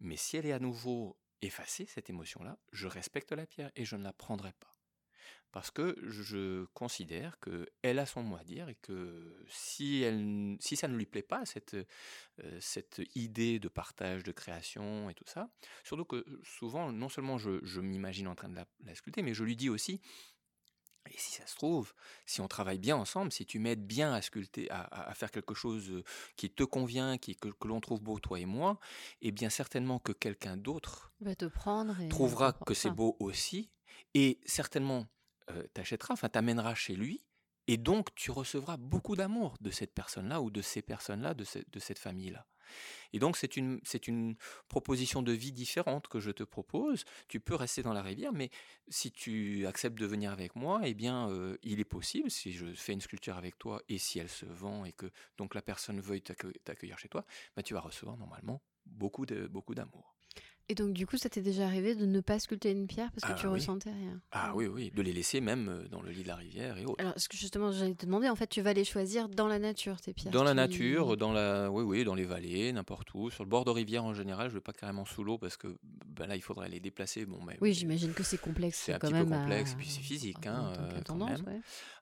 [0.00, 3.96] Mais si elle est à nouveau effacée, cette émotion-là, je respecte la pierre et je
[3.96, 4.74] ne la prendrai pas.
[5.50, 10.76] Parce que je considère qu'elle a son mot à dire et que si, elle, si
[10.76, 15.24] ça ne lui plaît pas, cette, euh, cette idée de partage, de création et tout
[15.26, 15.48] ça,
[15.84, 19.42] surtout que souvent, non seulement je, m'imagine en train de la, la, sculpter, mais je
[19.42, 20.02] lui dis aussi,
[21.10, 21.94] Et si ça se trouve,
[22.26, 26.02] si on travaille bien ensemble, si tu m'aides bien à sculpter, à, faire quelque chose
[26.36, 28.78] qui te convient, qui, que, l'on trouve beau, toi et moi,
[29.22, 33.70] eh bien certainement que quelqu'un d'autre va te prendre et trouvera que c'est beau aussi,
[34.14, 35.06] et certainement
[35.72, 37.24] t'achètera, enfin t'amènera chez lui,
[37.68, 41.98] et donc tu recevras beaucoup d'amour de cette personne-là ou de ces personnes-là, de cette
[41.98, 42.46] famille-là.
[43.12, 44.36] Et donc, c'est une, une
[44.68, 47.04] proposition de vie différente que je te propose.
[47.28, 48.50] Tu peux rester dans la rivière, mais
[48.88, 52.66] si tu acceptes de venir avec moi, eh bien, euh, il est possible, si je
[52.74, 56.00] fais une sculpture avec toi et si elle se vend et que donc la personne
[56.00, 57.24] veuille t'accueillir chez toi,
[57.56, 60.17] bah, tu vas recevoir normalement beaucoup, de, beaucoup d'amour.
[60.70, 63.24] Et donc, du coup, ça t'est déjà arrivé de ne pas sculpter une pierre parce
[63.24, 66.10] que ah tu ressentais rien Ah oui, oui, de les laisser même euh, dans le
[66.10, 67.00] lit de la rivière et autres.
[67.02, 69.58] Alors, ce que justement, j'allais te demander, en fait, tu vas les choisir dans la
[69.58, 73.30] nature, tes pierres Dans la nature, dans la, oui, oui, dans les vallées, n'importe où.
[73.30, 75.56] Sur le bord de rivière en général, je ne vais pas carrément sous l'eau parce
[75.56, 77.24] que ben là, il faudrait les déplacer.
[77.24, 78.82] Bon, mais, oui, j'imagine que c'est complexe.
[78.84, 80.46] C'est un petit peu complexe, et puis c'est physique.
[80.46, 81.40] Hein, euh, tendance,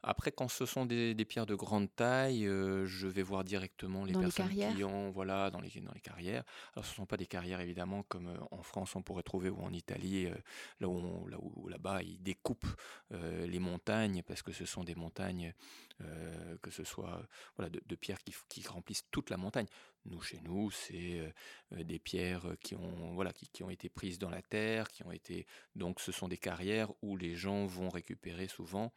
[0.02, 4.12] Après, quand ce sont des, pierres de grande taille, euh, je vais voir directement les
[4.12, 6.42] personnes qui ont, voilà, dans les, dans les carrières.
[6.74, 9.60] Alors, ce ne sont pas des carrières, évidemment, comme en France, on pourrait trouver ou
[9.60, 10.34] en Italie, euh,
[10.80, 12.66] là où là où là-bas ils découpent
[13.12, 15.54] euh, les montagnes parce que ce sont des montagnes
[16.02, 19.66] euh, que ce soit voilà de, pierres qui, remplissent toute la montagne.
[20.04, 21.34] Nous chez nous, c'est
[21.72, 23.32] des pierres qui ont voilà
[23.70, 27.34] été prises dans la terre, qui ont été donc ce sont des carrières où les
[27.34, 28.92] gens vont récupérer souvent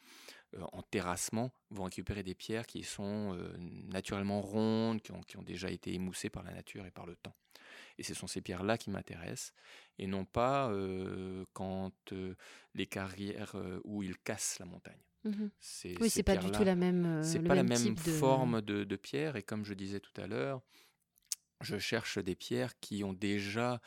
[0.72, 3.38] en terrassement vont récupérer des pierres qui sont
[3.88, 7.16] naturellement rondes, qui ont, qui ont déjà été émoussées par la nature et par le
[7.16, 7.36] temps.
[8.00, 9.54] Et ce sont ces pierres-là qui m'intéressent,
[9.98, 10.74] et non pas
[11.54, 11.94] quand
[12.74, 15.04] les carrières où ils cassent la montagne.
[15.26, 15.50] Mmh
[16.00, 17.22] oui, c'est pas du tout la même.
[17.24, 18.86] c'est pas la même forme de...
[18.86, 20.62] de pierre, et comme je disais tout à l'heure,
[21.62, 23.82] je cherche des pierres qui ont déjà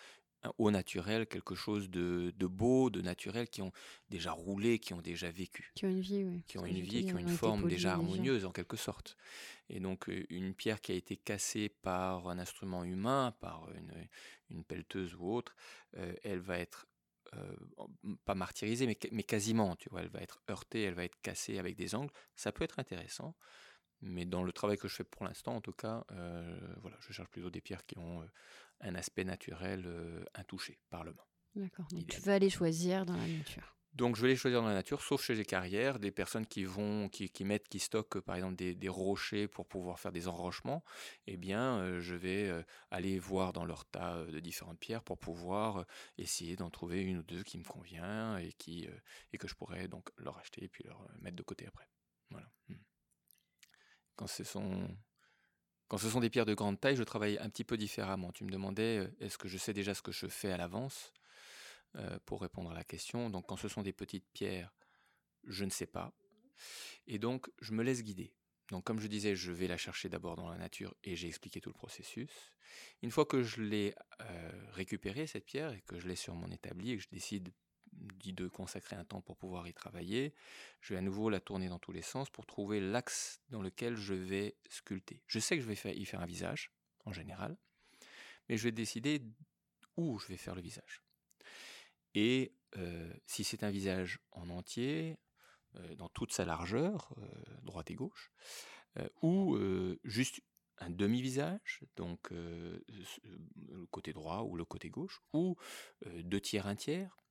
[0.58, 3.72] au naturel, quelque chose de, beau, de naturel, qui ont
[4.10, 5.72] déjà roulé, qui ont déjà vécu.
[5.74, 6.42] Qui ont une vie, oui.
[6.46, 9.16] Qui ont une vie, qui ont une forme déjà harmonieuse en quelque sorte.
[9.68, 13.68] Et donc une pierre qui a été cassée par un instrument humain, par
[14.50, 15.54] une, pelleteuse ou autre,
[16.24, 16.86] elle va être
[18.26, 21.58] pas martyrisée, mais, mais, quasiment, tu vois, elle va être heurtée, elle va être cassée
[21.58, 22.12] avec des angles.
[22.36, 23.34] Ça peut être intéressant,
[24.02, 26.04] mais dans le travail que je fais pour l'instant, en tout cas,
[26.80, 28.22] voilà, je cherche plutôt des pierres qui ont
[28.82, 31.20] un aspect naturel euh, intouché par l'homme.
[31.54, 31.86] D'accord.
[31.90, 33.76] Donc tu vas les choisir dans la nature.
[33.94, 36.64] Donc je vais les choisir dans la nature, sauf chez les carrières, des personnes qui
[36.64, 40.82] vont, qui, mettent, qui stockent par exemple des, rochers pour pouvoir faire des enrochements.
[41.26, 45.18] Eh bien, euh, je vais euh, aller voir dans leur tas de différentes pierres pour
[45.18, 45.84] pouvoir
[46.16, 48.88] essayer d'en trouver une ou deux qui me convient et qui
[49.34, 51.86] et que je pourrais donc leur acheter et puis leur mettre de côté après.
[52.30, 52.50] Voilà.
[52.68, 52.76] Hmm.
[54.16, 54.88] Quand ce sont
[55.92, 58.32] quand ce sont des pierres de grande taille, je travaille un petit peu différemment.
[58.32, 61.12] Tu me demandais, euh, est-ce que je sais déjà ce que je fais à l'avance
[61.96, 63.28] euh, pour répondre à la question.
[63.28, 64.74] Donc quand ce sont des petites pierres,
[65.44, 66.14] je ne sais pas.
[67.06, 68.32] Et donc je me laisse guider.
[68.70, 71.60] Donc comme je disais, je vais la chercher d'abord dans la nature et j'ai expliqué
[71.60, 72.30] tout le processus.
[73.02, 76.50] Une fois que je l'ai euh, récupérée, cette pierre, et que je l'ai sur mon
[76.50, 77.52] établi et que je décide
[77.92, 80.34] dit de consacrer un temps pour pouvoir y travailler.
[80.80, 83.96] Je vais à nouveau la tourner dans tous les sens pour trouver l'axe dans lequel
[83.96, 85.22] je vais sculpter.
[85.26, 86.72] Je sais que je vais y faire un visage,
[87.04, 87.56] en général,
[88.48, 89.22] mais je vais décider
[89.96, 91.02] où je vais faire le visage.
[92.14, 95.18] Et euh, si c'est un visage en entier,
[95.76, 97.26] euh, dans toute sa largeur, euh,
[97.62, 98.32] droite et gauche,
[99.22, 99.56] ou
[100.04, 100.42] juste
[100.76, 105.56] un demi-visage, donc le côté droit ou le côté gauche, ou
[106.04, 107.21] deux tiers, un tiers,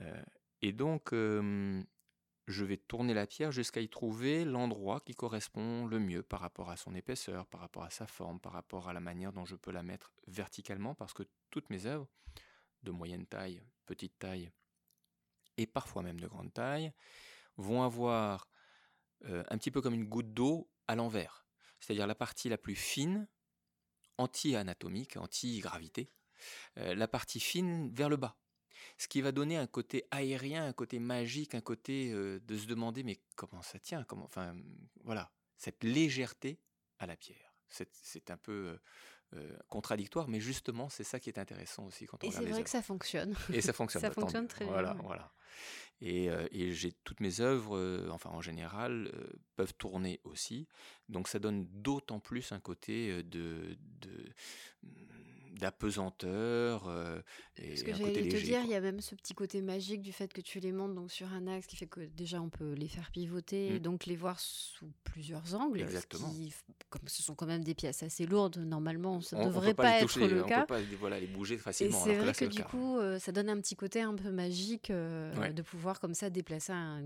[0.00, 0.22] euh,
[0.62, 6.22] et donc, je vais tourner la pierre jusqu'à y trouver l'endroit qui correspond le mieux
[6.22, 9.32] par rapport à son épaisseur, par rapport à sa forme, par rapport à la manière
[9.32, 12.08] dont je peux la mettre verticalement, parce que toutes mes œuvres,
[12.82, 14.50] de moyenne taille, petite taille,
[15.56, 16.92] et parfois même de grande taille,
[17.56, 18.48] vont avoir
[19.24, 21.46] un petit peu comme une goutte d'eau à l'envers,
[21.80, 23.28] c'est-à-dire la partie la plus fine,
[24.18, 26.10] anti-anatomique, anti-gravité,
[26.76, 28.36] la partie fine vers le bas
[28.98, 33.02] ce qui va donner un côté aérien, un côté magique, un côté de se demander
[33.02, 34.54] mais comment ça tient, comment, enfin
[35.04, 36.58] voilà, cette légèreté
[36.98, 37.54] à la pierre.
[37.68, 38.78] C'est un peu
[39.68, 42.70] contradictoire, mais justement c'est ça qui est intéressant aussi quand on Et c'est vrai que
[42.70, 43.34] ça fonctionne.
[43.52, 44.02] Et ça fonctionne.
[44.02, 45.02] ça fonctionne très voilà, bien.
[45.02, 45.32] Voilà.
[46.00, 49.12] Et, et j'ai toutes mes œuvres, enfin en général,
[49.56, 50.68] peuvent tourner aussi.
[51.08, 54.24] Donc ça donne d'autant plus un côté de, de
[55.58, 56.86] d'apesanteur.
[56.88, 57.20] Euh,
[57.58, 60.32] Ce que j'allais te dire, il y a même ce petit côté magique du fait
[60.32, 62.88] que tu les montes donc sur un axe qui fait que déjà on peut les
[62.88, 63.78] faire pivoter et mmh.
[63.78, 65.80] donc les voir sous plusieurs angles.
[65.80, 66.32] Exactement.
[66.90, 70.18] comme ce sont quand même des pièces assez lourdes, normalement ça ne devrait pas, être
[70.18, 70.60] le on cas.
[70.60, 72.02] Peut pas voilà, les bouger facilement.
[72.04, 74.90] c'est vrai que, du coup, euh, ça donne un petit côté un peu magique.
[74.90, 77.02] Euh, de pouvoir comme ça déplacer un,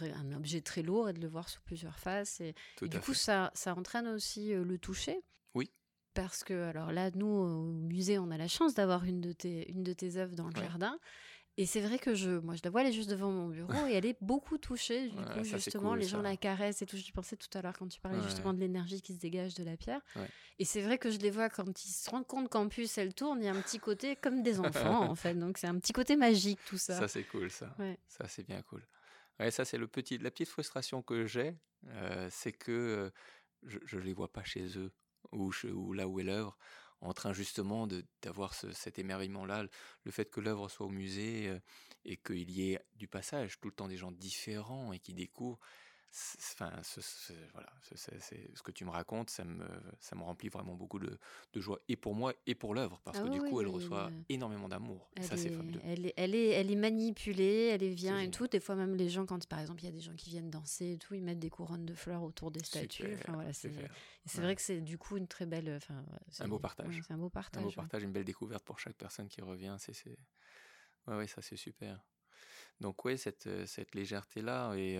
[0.00, 2.40] un, objet très lourd et de le voir sur plusieurs faces.
[2.40, 5.20] Et, du coup, ça, ça entraîne aussi le toucher.
[6.14, 9.70] Parce que, alors là, nous, au musée, on a la chance d'avoir une de tes,
[9.70, 10.98] une de tes œuvres dans le jardin.
[11.58, 13.86] Et c'est vrai que je, moi, je la vois, elle est juste devant mon bureau
[13.86, 15.10] et elle est beaucoup touchée.
[15.10, 16.96] Du coup, justement, les gens la caressent et tout.
[16.96, 19.64] Je pensais tout à l'heure quand tu parlais justement de l'énergie qui se dégage de
[19.64, 20.00] la pierre.
[20.58, 23.14] Et c'est vrai que je les vois quand ils se rendent compte qu'en plus elle
[23.14, 25.34] tourne, il y a un petit côté comme des enfants en fait.
[25.34, 26.98] Donc c'est un petit côté magique tout ça.
[26.98, 27.74] Ça c'est cool ça.
[28.06, 28.86] Ça c'est bien cool.
[29.40, 31.56] Ouais, ça c'est le petit, la petite frustration que j'ai,
[31.88, 33.10] euh, c'est que euh,
[33.64, 34.92] je, ne les vois pas chez eux
[35.32, 36.56] ou, là où est l'œuvre
[37.00, 37.88] en train justement
[38.22, 39.64] d'avoir cet émerveillement-là,
[40.04, 41.58] le fait que l'œuvre soit au musée euh,
[42.04, 45.58] et qu'il y ait du passage, tout le temps des gens différents et qui découvrent
[46.14, 47.00] enfin, ce,
[47.52, 48.20] voilà, c'est
[48.54, 49.64] ce que tu me racontes, ça me,
[49.98, 51.18] ça me remplit vraiment beaucoup de,
[51.52, 54.10] de joie, et pour moi, et pour l'œuvre, parce ah que du coup, elle reçoit
[54.28, 55.08] énormément d'amour.
[55.20, 55.80] Ça, c'est fabuleux.
[55.84, 58.46] Elle est, elle, est, elle est manipulée, elle est bien et tout.
[58.46, 60.50] Des fois, même les gens, quand par exemple, il y a des gens qui viennent
[60.50, 63.14] danser et tout, ils mettent des couronnes de fleurs autour des statues.
[63.14, 65.72] enfin, voilà, c'est vrai que c'est du coup une très belle.
[65.76, 66.04] Enfin,
[66.40, 67.00] un beau partage.
[67.06, 67.62] c'est un beau partage.
[67.62, 69.76] Un beau partage, une belle découverte pour chaque personne qui revient.
[69.78, 69.94] C'est,
[71.06, 72.04] ouais, ouais, ça, c'est super.
[72.80, 74.98] Donc, ouais, cette, cette légèreté-là, et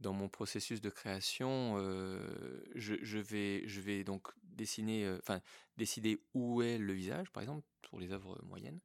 [0.00, 5.40] dans mon processus de création, euh, je, vais, je vais donc dessiner, euh, enfin
[5.76, 8.80] décider où est le visage, par exemple, pour les œuvres moyennes,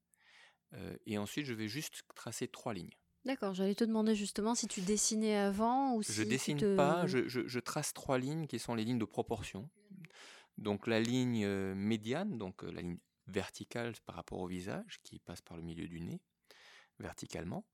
[0.73, 2.95] euh, et ensuite je vais juste tracer trois lignes.
[3.25, 7.27] D'accord, j'allais te demander justement si tu dessinais avant ou si je dessine pas, je,
[7.27, 9.69] je, trace trois lignes qui sont les lignes de proportion.
[10.57, 12.97] Donc la ligne médiane, donc la ligne
[13.27, 16.19] verticale par rapport au visage qui passe par le milieu du nez,
[16.99, 17.65] verticalement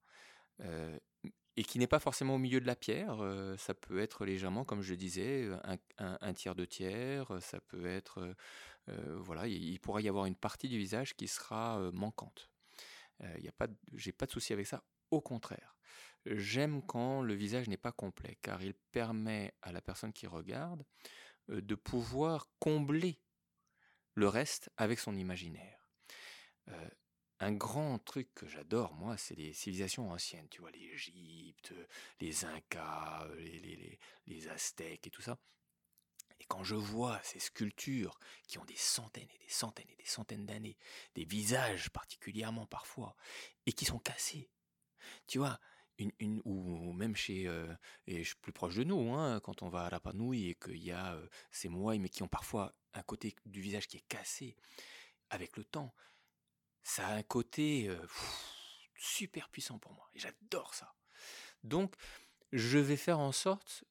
[1.59, 3.17] et qui n'est pas forcément au milieu de la pierre.
[3.19, 5.49] Euh, ça peut être légèrement, comme je disais,
[5.97, 7.37] un, tiers de tiers.
[7.41, 8.33] Ça peut être, euh,
[8.87, 12.49] euh, voilà, il, pourrait y avoir une partie du visage qui sera manquante.
[13.35, 14.85] Il y a pas, j'ai pas de souci avec ça.
[15.11, 15.75] Au contraire,
[16.25, 20.85] j'aime quand le visage n'est pas complet, car il permet à la personne qui regarde
[21.49, 23.19] de pouvoir combler
[24.13, 25.85] le reste avec son imaginaire
[27.39, 31.73] un grand truc que j'adore, moi, c'est les civilisations anciennes, tu vois, l'Égypte,
[32.19, 35.37] les Incas, les, les, Aztèques et tout ça.
[36.39, 40.05] Et quand je vois ces sculptures qui ont des centaines et des centaines et des
[40.05, 40.77] centaines d'années,
[41.15, 43.15] des visages particulièrement parfois,
[43.65, 44.49] et qui sont cassés,
[45.27, 45.59] tu vois,
[45.97, 47.73] une, ou même chez, euh,
[48.07, 50.91] et plus proche de nous, hein, quand on va à Rapa Nui et qu'il y
[50.91, 54.55] a euh, ces moines, mais qui ont parfois un côté du visage qui est cassé,
[55.29, 55.93] avec le temps,
[56.89, 57.89] ça a un côté
[58.95, 60.09] super puissant pour moi.
[60.13, 60.95] Et j'adore ça.
[61.63, 61.95] Donc,
[62.51, 63.83] je vais faire en sorte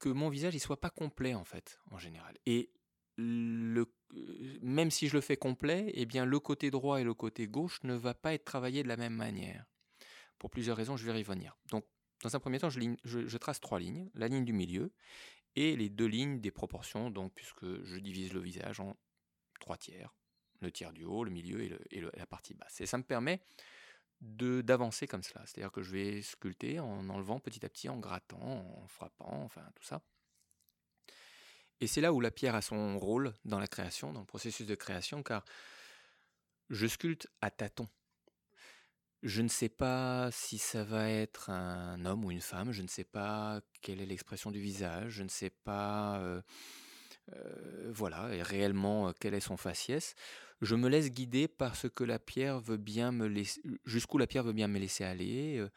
[0.00, 2.36] que mon visage ne soit pas complet, en fait, en général.
[2.44, 2.72] Et
[3.18, 7.82] même si je le fais complet, eh bien, le côté droit et le côté gauche
[7.84, 9.66] ne va pas être travaillé de la même manière.
[10.38, 11.56] Pour plusieurs raisons, je vais y revenir.
[11.70, 11.84] Donc,
[12.22, 14.10] dans un premier temps, je, je, trace trois lignes.
[14.14, 14.92] La ligne du milieu
[15.54, 18.96] et les deux lignes des proportions, donc, puisque je divise le visage en
[19.60, 20.17] trois tiers
[20.60, 22.80] le tiers du haut, le milieu et, la partie basse.
[22.80, 23.40] Et ça me permet
[24.20, 25.44] d'avancer comme cela.
[25.46, 29.62] C'est-à-dire que je vais sculpter en enlevant petit à petit, en grattant, en frappant, enfin
[29.74, 30.02] tout ça.
[31.80, 34.66] Et c'est là où la pierre a son rôle dans la création, dans le processus
[34.66, 35.44] de création, car
[36.70, 37.88] je sculpte à tâtons.
[39.22, 42.88] Je ne sais pas si ça va être un homme ou une femme, je ne
[42.88, 46.40] sais pas quelle est l'expression du visage, je ne sais pas euh,
[47.34, 50.14] euh, voilà, réellement quel est son faciès
[50.60, 54.26] je me laisse guider par ce que la pierre veut bien me laisser, jusqu'où la
[54.26, 55.70] pierre veut bien me laisser aller, euh,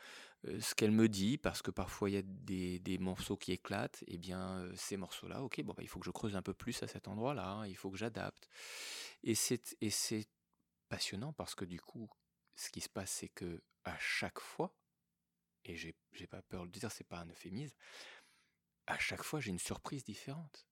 [0.48, 4.04] euh, ce qu'elle me dit, parce que parfois il y a des, morceaux qui éclatent,
[4.04, 6.42] et eh bien euh, ces morceaux-là, ok, bon, bah, il faut que je creuse un
[6.42, 8.50] peu plus à cet endroit-là, hein, il faut que j'adapte.
[9.24, 10.28] Et c'est, et c'est
[10.90, 12.10] passionnant parce que du coup,
[12.56, 14.76] ce qui se passe, c'est que à chaque fois,
[15.64, 17.76] et j'ai, j'ai pas peur de le dire, c'est pas un euphémisme,
[18.88, 20.68] à chaque fois j'ai une surprise différente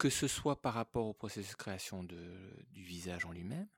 [0.00, 3.68] que ce soit par rapport au processus de création de, du visage en lui-même,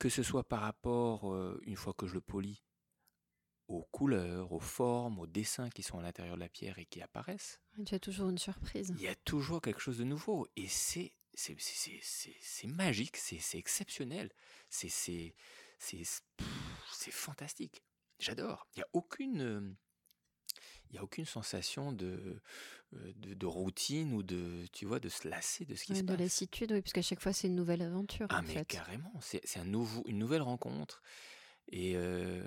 [0.00, 2.58] que ce soit par rapport, euh, une fois que je le polis,
[3.68, 7.00] aux couleurs, aux formes, aux dessins qui sont à l'intérieur de la pierre et qui
[7.00, 7.60] apparaissent.
[7.86, 8.92] Tu as toujours une surprise.
[8.96, 10.48] Il y a toujours quelque chose de nouveau.
[10.56, 14.32] Et c'est, c'est, c'est, c'est, c'est magique, c'est, c'est exceptionnel,
[14.68, 15.36] c'est, c'est,
[15.78, 16.02] c'est,
[16.92, 17.84] c'est fantastique.
[18.18, 18.66] J'adore.
[18.74, 19.76] Il n'y a aucune euh,
[20.94, 22.40] il n'y a aucune sensation de,
[22.92, 26.16] de, de, routine ou de, tu vois, de se lasser de ce qui se passe.
[26.16, 28.28] De lassitude, oui, parce qu'à chaque fois, c'est une nouvelle aventure.
[28.30, 31.02] Ah, mais carrément, c'est un nouveau, une nouvelle rencontre.
[31.68, 32.44] Et euh,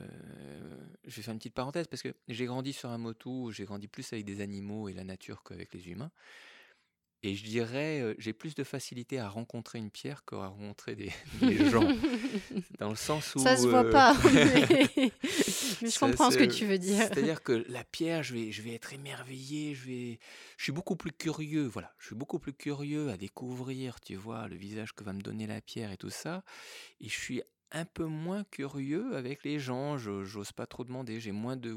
[1.06, 3.90] je vais faire une petite parenthèse parce que j'ai grandi sur un moto, j'ai grandi
[3.90, 6.12] plus avec des animaux et la nature qu'avec les humains.
[7.24, 11.12] Et je dirais, j'ai plus de facilité à rencontrer une pierre qu'à rencontrer des,
[11.70, 11.88] gens.
[12.80, 13.40] Dans le sens où.
[13.40, 17.04] Ça se voit pas, mais, je comprends ce que tu veux dire.
[17.04, 20.20] C'est-à-dire que la pierre, je vais, je vais être émerveillé, je, vais,
[20.58, 21.94] je suis beaucoup plus curieux, voilà.
[21.98, 25.48] Je suis beaucoup plus curieux à découvrir, tu vois, le visage que va me donner
[25.48, 26.44] la pierre et tout ça.
[27.02, 27.42] Et je suis
[27.72, 31.76] un peu moins curieux avec les gens, je j'ose pas trop demander, j'ai moins de,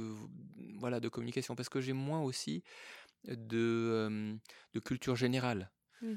[0.78, 2.62] voilà, de communication parce que j'ai moins aussi
[3.24, 4.38] de,
[4.72, 5.70] de culture générale.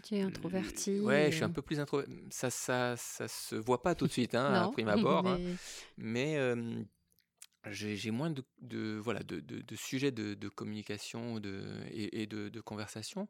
[0.04, 1.02] Tu es introverti.
[1.02, 2.14] Ouais, je suis un peu plus introverti.
[2.30, 5.28] Ça, ça, ça se voit pas tout de suite, hein, à prime abord.
[5.28, 5.40] Hein.
[5.98, 6.38] Mais,
[7.70, 12.62] j'ai moins de, de voilà, de, de, sujets de, de communication de, et, de, de
[12.62, 13.28] conversation.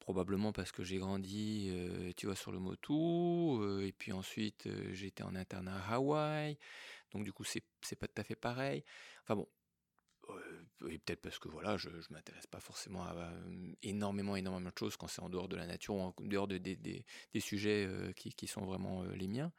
[0.00, 1.72] Probablement parce que j'ai grandi,
[2.16, 3.86] tu vois, sur le Motu.
[3.86, 6.58] et puis ensuite, j'étais en internat à Hawaï.
[7.12, 7.62] Donc, du coup, c'est
[7.96, 8.84] pas tout à fait pareil.
[9.22, 9.48] Enfin bon,
[10.88, 13.32] et peut-être parce que voilà, je, je m'intéresse pas forcément à,
[13.82, 16.76] énormément, énormément de choses quand c'est en dehors de la nature, en dehors de, des,
[16.76, 19.52] des, sujets qui, qui, sont vraiment les miens.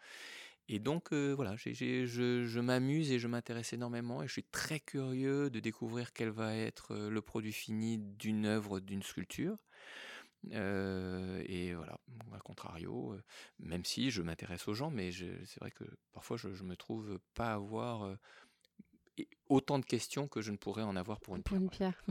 [0.68, 5.50] Et donc voilà, je, je m'amuse et je m'intéresse énormément et je suis très curieux
[5.50, 9.58] de découvrir quel va être le produit fini d'une œuvre, d'une sculpture.
[10.52, 12.00] et voilà,
[12.34, 13.16] à contrario,
[13.60, 17.20] même si je m'intéresse aux gens, mais c'est vrai que parfois je, je me trouve
[17.36, 18.18] pas avoir
[19.50, 22.04] autant de questions que je ne pourrais en avoir pour une pour Une pierre.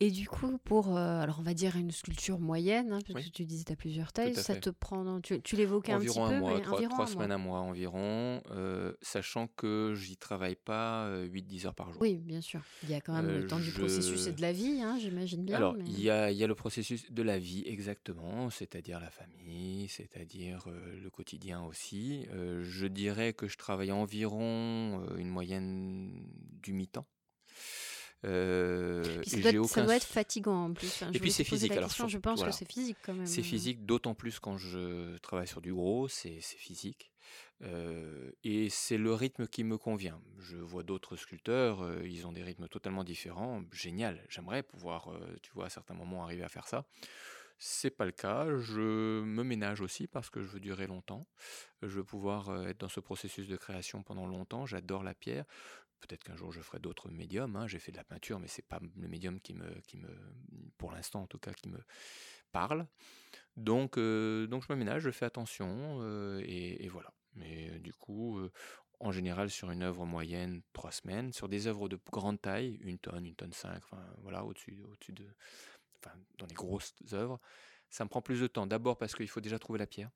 [0.00, 3.30] Et du coup, pour, euh, alors on va dire une sculpture moyenne, hein, parce que
[3.30, 6.28] tu disais tu as plusieurs tailles, ça te prend, tu, tu l'évoquais un petit un
[6.28, 11.64] peu mois, trois, trois semaines à mois environ, euh, sachant que j'y travaille pas 8-10
[11.64, 12.02] euh, heures par jour.
[12.02, 12.62] Oui, bien sûr.
[12.82, 15.44] Il y a quand même le temps du processus et de la vie, hein, j'imagine
[15.44, 15.56] bien.
[15.56, 19.86] Alors, il, y a, y a le processus de la vie, exactement, c'est-à-dire la famille,
[19.88, 20.66] c'est-à-dire
[21.00, 22.26] le quotidien aussi.
[22.32, 26.24] je dirais que je travaille environ une moyenne
[26.60, 27.06] du mi-temps.
[28.24, 31.02] Euh, ça, doit, ça, doit, être fatigant en plus.
[31.12, 31.72] et puis c'est physique.
[31.72, 33.26] Alors, je pense que c'est physique quand même.
[33.26, 33.44] C'est hein.
[33.44, 37.10] physique, d'autant plus quand je travaille sur du gros, c'est physique.
[37.62, 40.20] Euh, et c'est le rythme qui me convient.
[40.38, 43.62] Je vois d'autres sculpteurs, euh, ils ont des rythmes totalement différents.
[43.72, 45.10] Génial, j'aimerais pouvoir,
[45.42, 46.84] tu vois, à certains moments arriver à faire ça.
[47.64, 48.48] C'est pas le cas.
[48.58, 51.28] Je me ménage aussi parce que je veux durer longtemps.
[51.82, 54.66] Je veux pouvoir être dans ce processus de création pendant longtemps.
[54.66, 55.44] J'adore la pierre.
[56.02, 57.56] Peut-être qu'un jour je ferai d'autres médiums.
[57.56, 57.66] Hein.
[57.66, 60.08] J'ai fait de la peinture, mais c'est pas le médium qui me, qui me,
[60.76, 61.78] pour l'instant en tout cas, qui me
[62.50, 62.86] parle.
[63.56, 67.12] Donc, euh, donc je me ménage, je fais attention euh, et, voilà.
[67.34, 68.40] Mais euh, du coup,
[69.00, 71.32] en général sur une œuvre moyenne, trois semaines.
[71.32, 75.12] Sur des œuvres de grande taille, une tonne, une tonne cinq, enfin voilà, au-dessus, au-dessus
[75.12, 75.26] de,
[75.98, 77.40] enfin dans les grosses œuvres,
[77.90, 78.66] ça me prend plus de temps.
[78.66, 80.10] D'abord parce qu'il faut déjà trouver la pierre.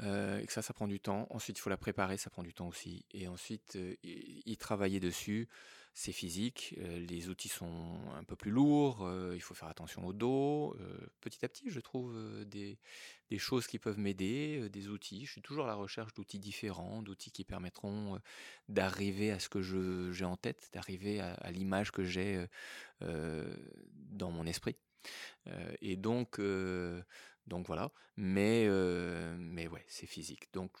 [0.00, 1.26] Euh, et que ça, ça prend du temps.
[1.30, 3.04] Ensuite, il faut la préparer, ça prend du temps aussi.
[3.12, 5.48] Et ensuite, euh, y travailler dessus,
[5.94, 6.74] c'est physique.
[6.78, 9.08] Euh, les outils sont un peu plus lourds.
[9.34, 10.76] il faut faire attention au dos.
[11.20, 12.16] petit à petit, je trouve
[12.46, 12.78] des,
[13.38, 15.26] choses qui peuvent m'aider, des outils.
[15.26, 18.18] Je suis toujours à la recherche d'outils différents, d'outils qui permettront
[18.68, 19.62] d'arriver à ce que
[20.12, 22.46] j'ai en tête, d'arriver à l'image que j'ai
[23.00, 24.76] dans mon esprit.
[25.80, 26.38] et donc,
[27.46, 30.52] donc voilà, mais, euh, mais ouais, c'est physique.
[30.52, 30.72] Donc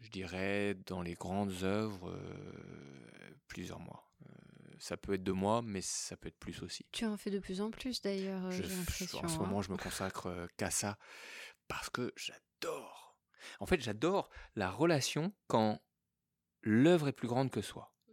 [0.00, 4.10] je dirais dans les grandes œuvres, euh, plusieurs mois.
[4.26, 4.32] Euh,
[4.78, 6.86] ça peut être deux mois, mais ça peut être plus aussi.
[6.92, 8.44] Tu en fais de plus en plus d'ailleurs.
[8.44, 9.62] En ce moment, hein.
[9.62, 10.98] je me consacre qu'à ça
[11.66, 13.16] parce que j'adore.
[13.60, 15.80] En fait, j'adore la relation quand
[16.62, 17.94] l'œuvre est plus grande que soi.
[18.08, 18.12] Mmh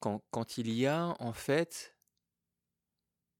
[0.00, 1.97] quand, quand il y a en fait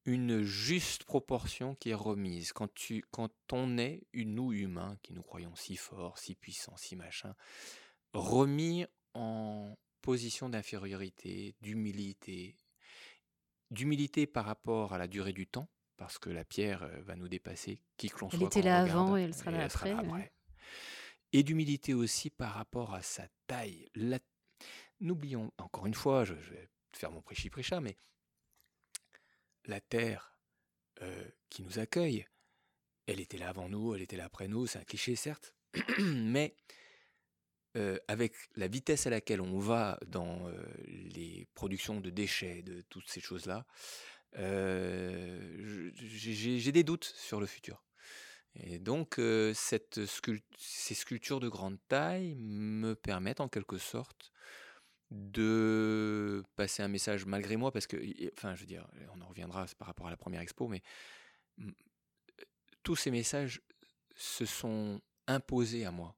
[0.09, 2.55] une juste proportion qui est remise.
[2.55, 6.97] Quand, tu, quand on est, nous humains, qui nous croyons si forts, si puissants, si
[6.97, 7.35] machin,
[8.15, 12.57] remis en position d'infériorité, d'humilité,
[13.71, 17.29] d'humilité par rapport à la durée du temps, parce que la pierre euh, va nous
[17.29, 18.39] dépasser, qui que l'on soit.
[18.39, 20.33] Elle était là avant et elle sera là, après,
[21.35, 23.91] Et d'humilité aussi par rapport à sa taille.
[25.01, 27.99] N'oublions, encore une fois, je, vais faire mon prêchi-prêcha, mais
[29.69, 30.35] la Terre
[31.49, 32.27] qui nous accueille,
[33.07, 35.55] elle était là avant nous, elle était là après nous, c'est un cliché certes,
[36.01, 36.57] mais
[38.09, 40.51] avec la vitesse à laquelle on va dans
[40.87, 43.65] les productions de déchets, de toutes ces choses-là,
[45.95, 47.85] j'ai des doutes sur le futur.
[48.55, 49.21] Et donc,
[49.53, 54.33] ces sculptures de grande taille me permettent en quelque sorte
[55.11, 57.97] de passer un message malgré moi, parce que,
[58.33, 60.83] enfin, je veux dire, on en reviendra par rapport à la première expo, mais
[62.83, 63.63] tous ces messages
[64.15, 66.15] se sont imposés à moi.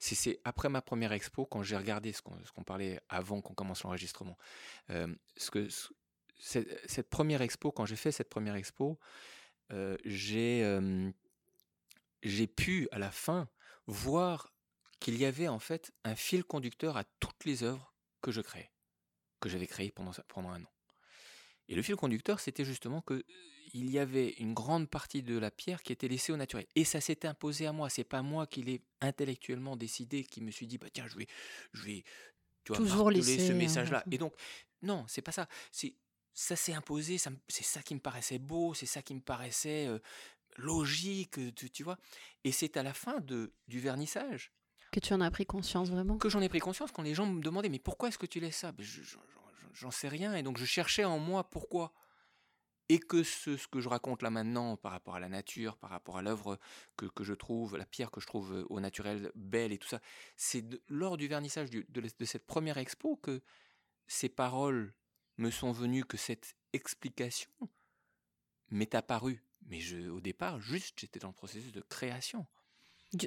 [0.00, 4.36] C'est après ma première expo, quand j'ai regardé ce qu'on parlait avant qu'on commence l'enregistrement,
[4.88, 5.68] ce que
[6.38, 8.98] cette, première expo, quand j'ai fait cette première expo,
[10.04, 11.12] j'ai
[12.24, 13.48] j'ai pu à la fin
[13.86, 14.52] voir
[15.00, 18.70] qu'il y avait en fait un fil conducteur à toutes les œuvres que je créais,
[19.40, 20.72] que j'avais créées pendant, pendant un an.
[21.68, 23.24] Et le fil conducteur, c'était justement que
[23.74, 26.66] il y avait une grande partie de la pierre qui était laissée au naturel.
[26.74, 27.90] Et ça s'est imposé à moi.
[27.90, 31.26] C'est pas moi qui l'ai intellectuellement décidé, qui me suis dit, bah tiens, je vais,
[31.74, 32.04] je vais,
[32.64, 34.04] tu vois, Toujours laisser ce message-là.
[34.10, 34.32] Et donc,
[34.82, 35.48] non, c'est pas ça.
[35.70, 35.94] C'est
[36.32, 37.18] ça s'est imposé.
[37.18, 38.72] C'est ça qui me paraissait beau.
[38.72, 39.88] C'est ça qui me paraissait
[40.56, 41.38] logique,
[41.72, 41.98] tu, vois.
[42.44, 44.52] Et c'est à la fin de, du vernissage.
[44.90, 46.18] Que tu en as pris conscience vraiment?
[46.18, 48.40] Que j'en ai pris conscience quand les gens me demandaient mais pourquoi est-ce que tu
[48.40, 48.72] laisses ça?
[48.72, 48.86] Ben,
[49.74, 51.92] J'en sais rien et donc je cherchais en moi pourquoi.
[52.90, 55.90] Et que ce, ce, que je raconte là maintenant par rapport à la nature, par
[55.90, 56.58] rapport à l'œuvre
[56.96, 60.00] que, que, je trouve, la pierre que je trouve au naturel belle et tout ça,
[60.36, 63.42] c'est lors du vernissage de, de cette première expo que
[64.06, 64.94] ces paroles
[65.36, 67.50] me sont venues, que cette explication
[68.70, 72.46] m'est apparue mais je, au départ, juste, j'étais dans le processus de création.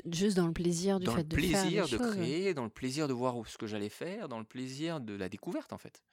[0.06, 2.70] Juste dans le plaisir du fait de faire Dans le plaisir de créer, dans le
[2.70, 6.04] plaisir de voir ce que j'allais faire, dans le plaisir de la découverte, en fait.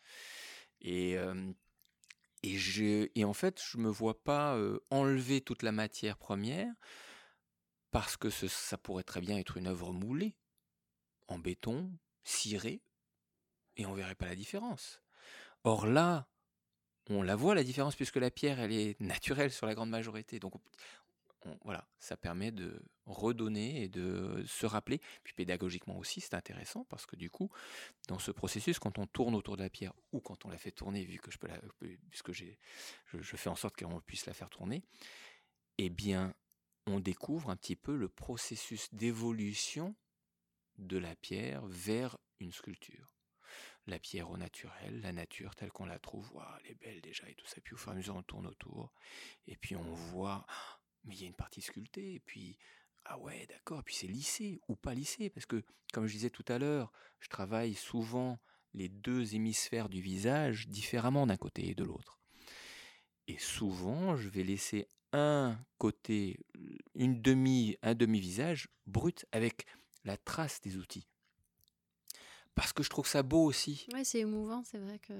[0.80, 1.16] Et,
[2.42, 4.58] et, je, et en fait, je ne me vois pas
[4.90, 6.72] enlever toute la matière première
[7.90, 10.36] parce que ça pourrait très bien être une œuvre moulée,
[11.26, 11.92] en béton,
[12.24, 12.82] cirée,
[13.76, 15.00] et on verrait pas la différence.
[15.64, 16.28] Or là,
[17.08, 20.38] on la voit la différence puisque la pierre elle est naturelle sur la grande majorité.
[20.38, 20.54] Donc
[21.64, 25.00] voilà, ça permet de redonner et de se rappeler.
[25.22, 27.50] Puis pédagogiquement aussi, c'est intéressant parce que du coup,
[28.08, 30.72] dans ce processus, quand on tourne autour de la pierre ou quand on la fait
[30.72, 31.60] tourner, vu que je peux la,
[32.10, 32.58] puisque j'ai,
[33.12, 34.82] je, fais en sorte qu'on puisse la faire tourner,
[35.78, 36.34] eh bien,
[36.86, 39.94] on découvre un petit peu le processus d'évolution
[40.78, 43.18] de la pierre vers une sculpture
[43.88, 46.30] la pierre au naturel, la nature telle qu'on la trouve,
[46.60, 47.60] elle est belle déjà et tout ça.
[47.62, 48.92] Puis au fur et à mesure, on tourne autour,
[49.46, 50.46] et puis on voit,
[51.04, 52.58] mais il y a une partie sculptée, et puis,
[53.04, 56.44] ah ouais, d'accord, puis c'est lissé ou pas lissé, parce que, comme je disais tout
[56.48, 58.38] à l'heure, je travaille souvent
[58.74, 62.18] les deux hémisphères du visage différemment d'un côté et de l'autre.
[63.26, 66.38] Et souvent, je vais laisser un côté,
[66.94, 69.66] une demi, un demi-visage brut avec
[70.04, 71.06] la trace des outils
[72.58, 73.86] parce que je trouve ça beau aussi.
[73.94, 75.14] Oui, c'est émouvant, c'est vrai que.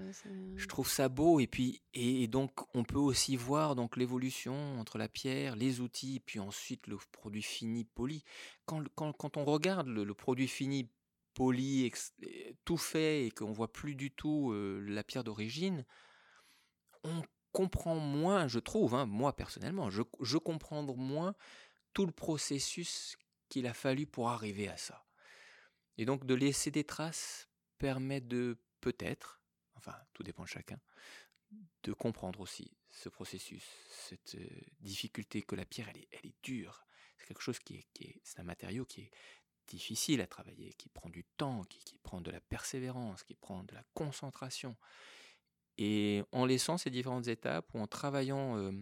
[0.57, 4.99] Je trouve ça beau et puis et, donc on peut aussi voir donc l'évolution entre
[4.99, 8.25] la pierre, les outils, puis ensuite le produit fini poli.
[8.67, 10.91] Quand, quand, quand on regarde le, produit fini
[11.35, 11.93] poli,
[12.65, 15.85] tout fait et qu'on voit plus du tout euh, la pierre d'origine,
[17.05, 17.23] on
[17.53, 21.37] comprend moins, je trouve, hein, moi personnellement, je, je comprends moins
[21.93, 23.17] tout le processus
[23.49, 25.08] qu'il a fallu pour arriver à ça.
[25.99, 29.43] Et donc de laisser des traces permet de peut-être,
[29.75, 30.81] enfin tout dépend de chacun,
[31.83, 34.49] de comprendre aussi ce processus, cette euh,
[34.81, 36.87] difficulté que la pierre, elle est, elle est dure.
[37.17, 39.11] C'est quelque chose qui est, qui est c'est un matériau qui est
[39.67, 43.65] difficile à travailler, qui prend du temps, qui, qui, prend de la persévérance, qui prend
[43.65, 44.77] de la concentration.
[45.77, 48.73] Et en laissant ces différentes étapes ou en travaillant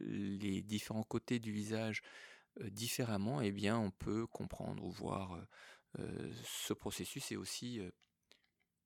[0.00, 2.02] les différents côtés du visage
[2.60, 5.40] différemment, eh bien, on peut comprendre ou voir
[6.44, 7.90] ce processus est aussi, euh,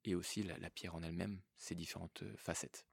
[0.04, 2.86] et aussi la pierre en elle-même, ses différentes euh, facettes.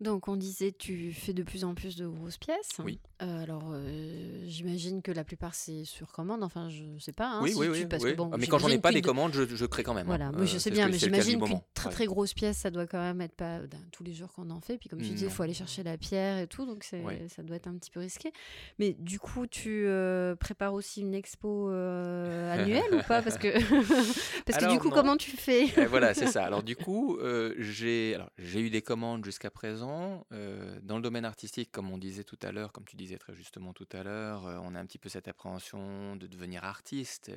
[0.00, 2.80] Donc on disait tu fais de plus en plus de grosses pièces.
[2.84, 2.98] Oui.
[3.22, 6.42] Euh, alors euh, j'imagine que la plupart c'est sur commande.
[6.42, 7.28] Enfin je sais pas.
[7.28, 7.86] Hein, oui, oui, oui,
[8.32, 10.06] ah, mais quand j'en ai pas des commandes, je, crée quand même.
[10.06, 10.44] Voilà, hein.
[10.44, 13.34] je sais bien, mais j'imagine qu'une très très grosse pièce, ça doit quand même être
[13.34, 13.60] pas
[13.92, 14.78] tous les jours qu'on en fait.
[14.78, 17.56] Puis comme tu disais, il faut aller chercher la pierre et tout, donc ça doit
[17.56, 18.32] être un petit peu risqué.
[18.78, 23.22] Mais du coup, tu euh, prépares aussi une expo annuelle ou pas?
[23.22, 23.48] Parce que
[24.44, 25.66] parce que du coup, comment tu fais?
[25.76, 26.44] Eh, Voilà, c'est ça.
[26.44, 27.18] Alors du coup,
[27.58, 32.24] j'ai j'ai eu des commandes jusqu'à présent euh, dans le domaine artistique, comme on disait
[32.24, 34.86] tout à l'heure, comme tu disais très justement tout à l'heure, euh, on a un
[34.86, 37.30] petit peu cette appréhension de devenir artiste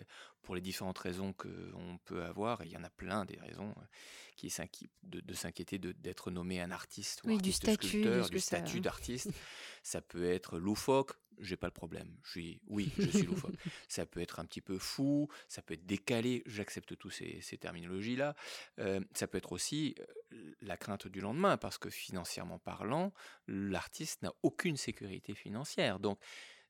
[0.47, 2.61] pour les différentes raisons qu'on peut avoir.
[2.61, 3.81] Et il y en a plein des raisons euh,
[4.37, 4.49] qui
[5.03, 9.29] de, de s'inquiéter d'être nommé un artiste ou du statut, sculpteur, du statut d'artiste.
[9.83, 12.15] ça peut être loufoque, j'ai pas le problème.
[12.23, 13.55] Je suis, oui, je suis loufoque.
[13.89, 18.33] ça peut être un petit peu fou, ça peut être décalé, j'accepte tous ces, terminologies-là.
[18.79, 23.11] Euh, ça peut être aussi euh, la crainte du lendemain, parce que financièrement parlant,
[23.49, 25.99] l'artiste n'a aucune sécurité financière.
[25.99, 26.19] Donc,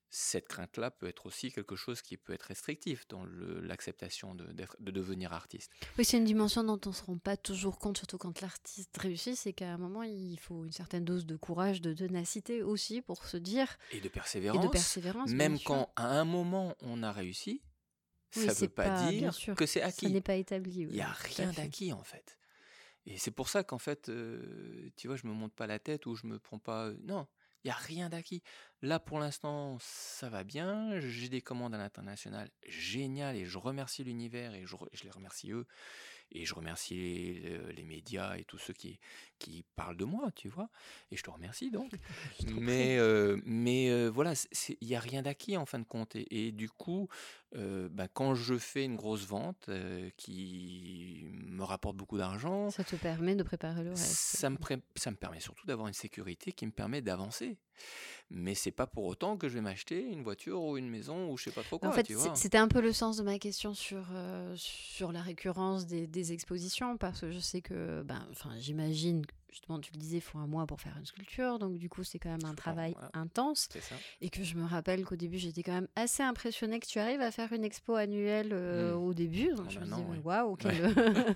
[0.09, 4.47] cette crainte-là peut être aussi quelque chose qui peut être restrictif dans l'acceptation de,
[4.79, 5.71] de, devenir artiste.
[5.97, 8.95] Oui, c'est une dimension dont on ne se rend pas toujours compte, surtout quand l'artiste
[8.97, 13.01] réussit, c'est qu'à un moment, il faut une certaine dose de courage, de ténacité aussi
[13.01, 13.77] pour se dire...
[13.91, 14.63] Et de persévérance.
[14.63, 17.61] Et de persévérance même quand à un moment on a réussi,
[18.31, 20.05] ça ne veut pas, dire que c'est acquis.
[20.05, 20.81] Ça n'est pas établi.
[20.81, 22.37] il n'y a rien d'acquis en fait.
[23.05, 26.05] Et c'est pour ça qu'en fait, euh, tu vois, je me monte pas la tête
[26.07, 26.91] ou je me prends pas...
[27.03, 27.25] non,
[27.63, 28.43] Il n'y a rien d'acquis.
[28.81, 30.99] Là, pour l'instant, ça va bien.
[30.99, 35.51] J'ai des commandes à l'international géniales et je remercie l'univers et je, je les remercie
[35.51, 35.65] eux
[36.31, 37.39] et je remercie
[37.75, 38.99] les, médias et tous ceux qui,
[39.37, 40.69] qui parlent de moi, tu vois.
[41.11, 41.91] Et je te remercie donc.
[42.59, 44.33] mais euh, mais euh, voilà,
[44.81, 46.15] il n'y a rien d'acquis en fin de compte.
[46.15, 47.07] Et, du coup,
[47.55, 49.69] euh, bah, quand je fais une grosse vente
[50.17, 52.69] qui me rapporte beaucoup d'argent.
[52.69, 54.05] Ça te permet de préparer le reste.
[54.05, 54.57] Ça me,
[54.95, 57.57] ça me permet surtout d'avoir une sécurité qui me permet d'avancer
[58.29, 61.37] mais c'est pas pour autant que je vais m'acheter une voiture ou une maison ou
[61.37, 61.89] je sais pas trop quoi.
[61.89, 64.03] En fait, c'était un peu le sens de ma question sur,
[64.55, 69.79] sur la récurrence des, des, expositions, parce que je sais que, ben, enfin, j'imagine justement,
[69.79, 72.19] tu le disais, il faut un mois pour faire une sculpture, donc du coup, c'est
[72.19, 73.69] quand même un travail intense.
[74.21, 77.21] Et que je me rappelle qu'au début, j'étais quand même assez impressionnée que tu arrives
[77.21, 78.97] à faire une expo annuelle euh, mmh.
[78.97, 79.53] au début.
[79.53, 80.93] Donc, je me disais, waouh, quel,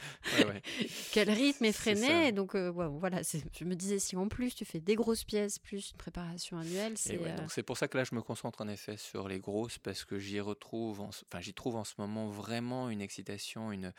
[1.11, 2.31] quel, rythme effréné.
[2.31, 5.91] donc, euh, voilà, je me disais, si en plus tu fais des grosses pièces, plus
[5.91, 7.19] une préparation annuelle, c'est.
[7.19, 10.05] Euh, c'est pour ça que là, je me concentre en effet sur les grosses, parce
[10.05, 13.93] que j'y retrouve, enfin, j'y trouve en ce moment vraiment une excitation, une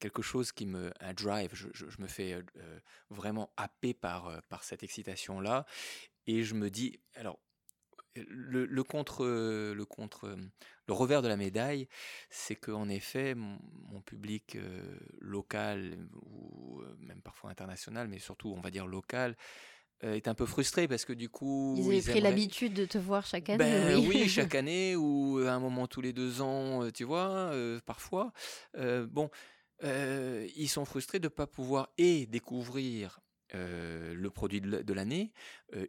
[0.00, 2.80] quelque chose qui me, un drive, je, je, me fais euh, euh,
[3.10, 5.66] vraiment happer par, euh, par cette excitation-là.
[6.26, 7.38] Et je me dis, alors,
[8.16, 10.36] le, le, contre, le contre,
[10.88, 11.86] le revers de la médaille,
[12.28, 13.58] c'est qu'en effet, mon,
[14.04, 14.56] public
[15.20, 19.36] local ou même parfois international, mais surtout, on va dire local,
[20.00, 21.76] est un peu frustré parce que du coup.
[21.78, 23.58] Ils avaient pris l'habitude de te voir chaque année.
[23.58, 24.28] Ben, oui.
[24.28, 27.52] chaque année ou à un moment tous les deux ans, tu vois,
[27.86, 28.32] parfois.
[28.74, 29.30] bon,
[29.82, 33.20] ils sont frustrés de ne pas pouvoir et découvrir
[33.52, 35.32] le produit de l'année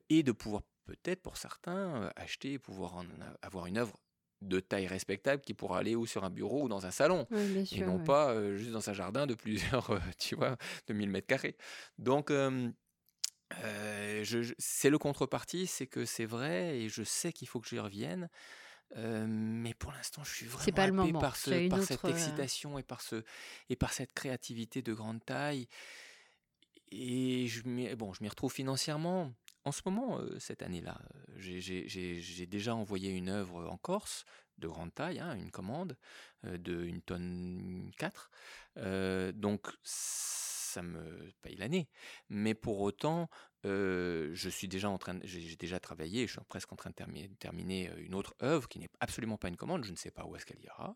[0.09, 3.03] et de pouvoir peut-être pour certains acheter et pouvoir
[3.41, 3.99] avoir une œuvre
[4.41, 7.27] de taille respectable qui pourra aller ou sur un bureau ou dans un salon
[7.71, 11.55] et non pas juste dans un jardin de plusieurs tu vois de 1000 mètres carrés.
[11.99, 12.31] Donc
[14.57, 18.29] c'est le contrepartie c'est que c'est vrai et je sais qu'il faut que j'y revienne
[18.95, 21.19] mais pour l'instant, je suis vraiment pas le moment.
[21.19, 23.23] par, ce, par cette excitation et par, ce,
[23.69, 25.67] et par cette créativité de grande taille.
[26.91, 29.33] Et je m'y bon, retrouve financièrement.
[29.63, 30.99] En ce moment, cette année-là,
[31.37, 34.25] j'ai déjà envoyé une œuvre en Corse
[34.57, 35.95] de grande taille, hein, une commande
[36.43, 38.29] de une tonne 4.
[39.35, 39.67] donc,
[40.71, 41.89] ça me paye l'année.
[42.29, 43.29] Mais pour autant,
[43.63, 46.95] je suis déjà en train, j'ai déjà travaillé, je suis presque en train de
[47.39, 49.83] terminer, une autre œuvre qui n'est absolument pas une commande.
[49.85, 50.95] Je ne sais pas où est-ce qu'elle ira.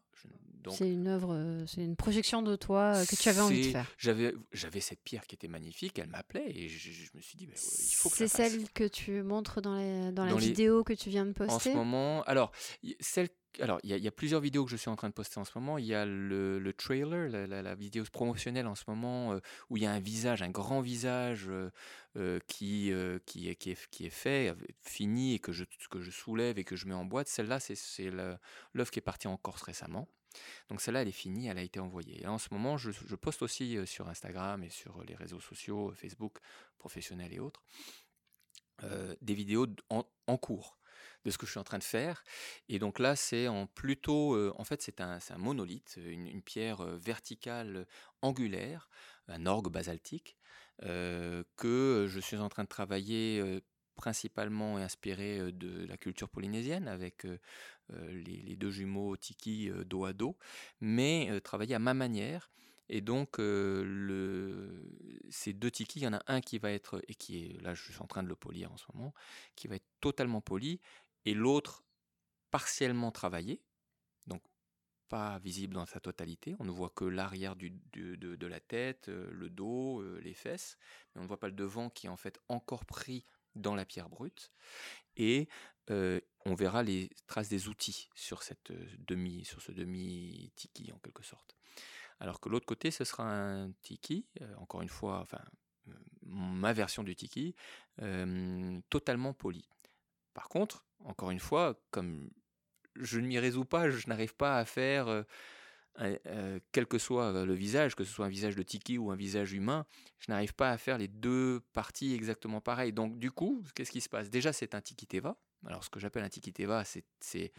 [0.72, 3.91] C'est une œuvre, c'est une projection de toi que tu avais envie de faire.
[3.97, 7.95] J'avais, j'avais cette pierre qui était magnifique, elle m'appelait et je, me suis dit, il
[7.95, 11.26] faut que C'est celle que tu montres dans, les, dans, la vidéo que tu viens
[11.26, 11.53] de poster.
[11.53, 12.51] En ce moment, alors
[12.99, 13.30] celle
[13.62, 15.58] alors, il y, a plusieurs vidéos que je suis en train de poster en ce
[15.58, 15.78] moment.
[15.78, 19.39] Il y a le, trailer, la, vidéo promotionnelle en ce moment, euh,
[19.70, 21.70] où il y a un visage, un grand visage euh,
[22.18, 22.91] euh, qui,
[23.26, 26.64] qui, est, qui, est, qui, est, fait, fini, et que je, que je soulève et
[26.64, 27.28] que je mets en boîte.
[27.28, 30.08] Celle-là, c'est l'œuvre qui est partie en Corse récemment.
[30.70, 32.24] Donc celle-là, elle est finie, elle a été envoyée.
[32.24, 36.39] Et en ce moment, je, poste aussi sur Instagram et sur les réseaux sociaux, Facebook,
[36.78, 37.64] professionnels et autres,
[39.22, 40.78] des vidéos en cours
[41.26, 42.23] de ce que je suis en train de faire.
[42.69, 47.86] Et donc là, c'est en plutôt, en fait, c'est un, un, monolithe, une, pierre verticale
[48.21, 48.89] angulaire,
[49.28, 50.38] un orgue basaltique,
[50.82, 53.61] que je suis en train de travailler
[53.95, 57.26] principalement inspiré de la culture polynésienne avec
[57.89, 60.38] les, deux jumeaux Tiki dos à dos,
[60.80, 62.51] mais travailler à ma manière.
[62.88, 64.95] Et donc, le,
[65.30, 67.73] ces deux tikis, il y en a un qui va être, et qui est, là
[67.73, 69.13] je suis en train de le polir en ce moment,
[69.55, 70.80] qui va être totalement poli,
[71.26, 71.84] et l'autre
[72.51, 73.61] partiellement travaillé,
[74.28, 74.41] donc
[75.07, 76.55] pas visible dans sa totalité.
[76.59, 80.78] On ne voit que l'arrière de, de, la tête, euh, le dos, euh, les fesses,
[81.13, 83.86] mais on ne voit pas le devant qui est en fait encore pris dans la
[83.86, 84.51] pierre brute.
[85.15, 85.47] Et
[85.89, 91.23] euh, on verra les traces des outils sur, cette demi, sur ce demi-tiki en quelque
[91.23, 91.55] sorte.
[92.19, 94.26] Alors que l'autre côté, ce sera un tiki,
[94.57, 95.41] encore une fois, enfin,
[96.23, 97.55] ma version du tiki,
[98.89, 99.67] totalement poli.
[100.36, 102.29] Par contre, encore une fois, comme
[102.95, 105.23] je ne m'y résous pas, je n'arrive pas à faire, euh,
[106.01, 109.15] euh, quel que soit le visage, que ce soit un visage de Tiki ou un
[109.15, 109.88] visage humain,
[110.19, 112.91] je n'arrive pas à faire les deux parties exactement pareilles.
[112.91, 114.29] Donc du coup, qu'est-ce qui se passe?
[114.29, 115.38] Déjà, c'est un Tiki Teva.
[115.65, 117.53] Alors ce que j'appelle un Tiki Teva, c'est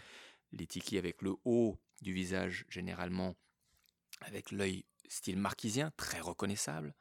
[0.53, 3.35] les Tiki avec le haut du visage généralement,
[4.21, 6.95] avec l'œil style marquisien, très reconnaissable,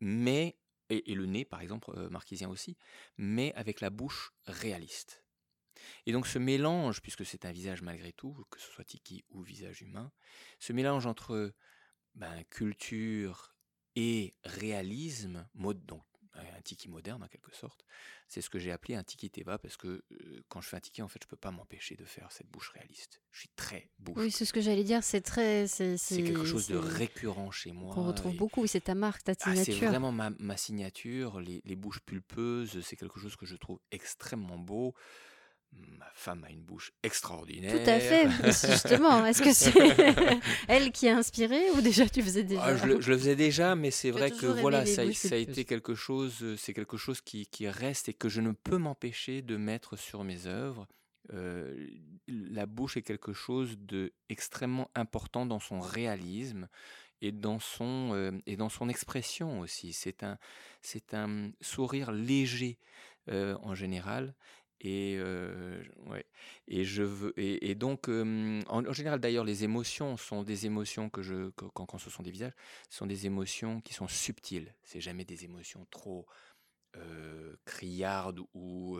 [0.00, 0.56] mais
[0.90, 2.76] et, le nez par exemple marquisien aussi,
[3.16, 5.24] mais avec la bouche réaliste.
[6.06, 9.42] Et donc ce mélange, puisque c'est un visage malgré tout, que ce soit tiki ou
[9.42, 10.12] visage humain,
[10.58, 11.54] ce mélange entre
[12.14, 13.54] ben, culture
[13.94, 16.02] et réalisme, mode, donc
[16.40, 17.84] un tiki moderne en quelque sorte.
[18.26, 20.04] C'est ce que j'ai appelé un tiki teva parce que
[20.48, 22.70] quand je fais un tiki, en fait, je peux pas m'empêcher de faire cette bouche
[22.70, 23.20] réaliste.
[23.32, 24.16] Je suis très bouche.
[24.18, 25.02] Oui, c'est ce que j'allais dire.
[25.02, 27.94] C'est très, c'est quelque chose de récurrent chez moi.
[27.96, 28.66] On retrouve beaucoup.
[28.66, 29.74] C'est ta marque, ta signature.
[29.76, 31.40] Ah, c'est vraiment ma, ma signature.
[31.40, 34.94] Les, les bouches pulpeuses, c'est quelque chose que je trouve extrêmement beau
[35.72, 37.72] ma femme a une bouche extraordinaire.
[37.72, 39.24] Tout à fait, justement.
[39.26, 39.72] Est-ce que c'est
[40.68, 43.90] elle qui a inspiré ou déjà tu faisais déjà ah, je, le, faisais déjà, mais
[43.90, 48.08] c'est vrai que voilà, ça, a été quelque chose, euh, c'est quelque chose qui, reste
[48.08, 50.86] et que je ne peux m'empêcher de mettre sur mes œuvres.
[51.32, 51.86] Euh,
[52.26, 56.68] la bouche est quelque chose de extrêmement important dans son réalisme
[57.20, 59.92] et dans son euh, et dans son expression aussi.
[59.92, 60.38] C'est un
[60.80, 62.78] c'est un sourire léger
[63.30, 64.34] en général
[64.80, 65.18] et,
[66.06, 66.24] ouais.
[66.68, 71.50] et, je veux, et, donc, en, général, d'ailleurs, les émotions sont des émotions que je,
[71.50, 72.54] quand, quand, ce sont des visages,
[72.88, 74.74] sont des émotions qui sont subtiles.
[74.82, 76.26] C'est jamais des émotions trop
[77.64, 78.98] criardes ou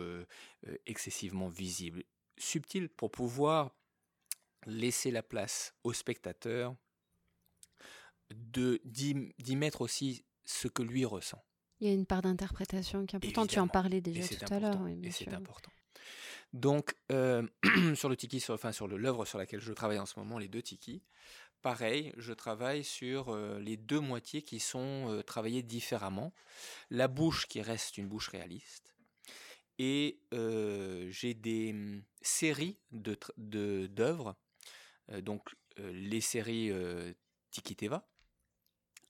[0.85, 2.03] excessivement visibles.
[2.37, 3.75] Subtiles pour pouvoir
[4.65, 6.75] laisser la place au spectateur
[8.31, 11.43] de d'y mettre aussi ce que lui ressent.
[11.79, 13.49] Il y a une part d'interprétation qui est importante.
[13.49, 14.87] Tu en parlais déjà tout à l'heure.
[14.87, 15.71] et c'est important.
[16.53, 17.45] Donc, euh,
[17.95, 20.47] sur le tiki, sur, enfin sur l'œuvre sur laquelle je travaille en ce moment, les
[20.47, 21.03] deux tiki,
[21.61, 26.33] pareil, je travaille sur euh, les deux moitiés qui sont euh, travaillées différemment.
[26.89, 28.95] La bouche qui reste une bouche réaliste.
[29.81, 34.35] Et j'ai des hum, séries d'œuvres, de, d'œuvres
[35.21, 36.69] donc les séries
[37.49, 38.05] Tiki Teva,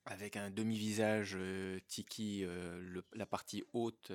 [0.09, 1.37] avec un demi-visage
[1.87, 2.45] tiki,
[3.13, 4.11] la partie haute,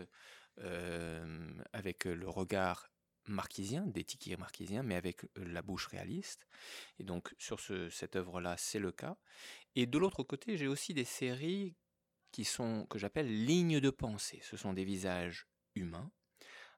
[1.73, 2.89] avec le regard
[3.27, 6.47] marquisien, des tikis marquisiens, mais avec la bouche réaliste.
[6.99, 9.17] Et donc sur ce, cette œuvre-là, c'est le cas.
[9.77, 11.75] Et de l'autre côté, j'ai aussi des séries
[12.33, 14.41] qui sont que j'appelle lignes de pensée.
[14.43, 16.11] Ce sont des visages humains,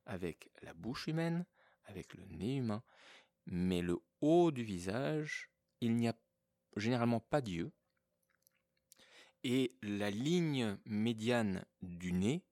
[0.05, 1.47] avec la bouche humaine,
[1.85, 2.83] avec le nez humain,
[3.47, 5.51] mais le haut du visage,
[5.81, 6.15] il n'y a
[6.77, 7.73] généralement pas d'yeux,
[9.47, 12.43] et la ligne médiane du nez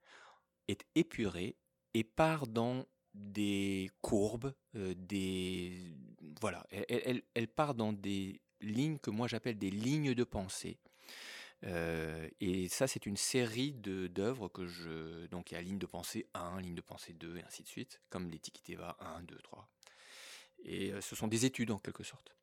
[0.68, 1.56] est épurée
[1.92, 5.92] et part dans des courbes, euh, des
[6.40, 10.78] voilà, elle, part dans des lignes que moi j'appelle des lignes de pensée.
[11.64, 15.86] Euh, et ça, c'est une série d'œuvres que je donc il y a ligne de
[15.86, 19.36] pensée 1, ligne de pensée 2 et ainsi de suite, comme les Tikiteva 1, 2,
[19.42, 19.68] 3.
[20.62, 22.36] Et euh, ce sont des études en quelque sorte.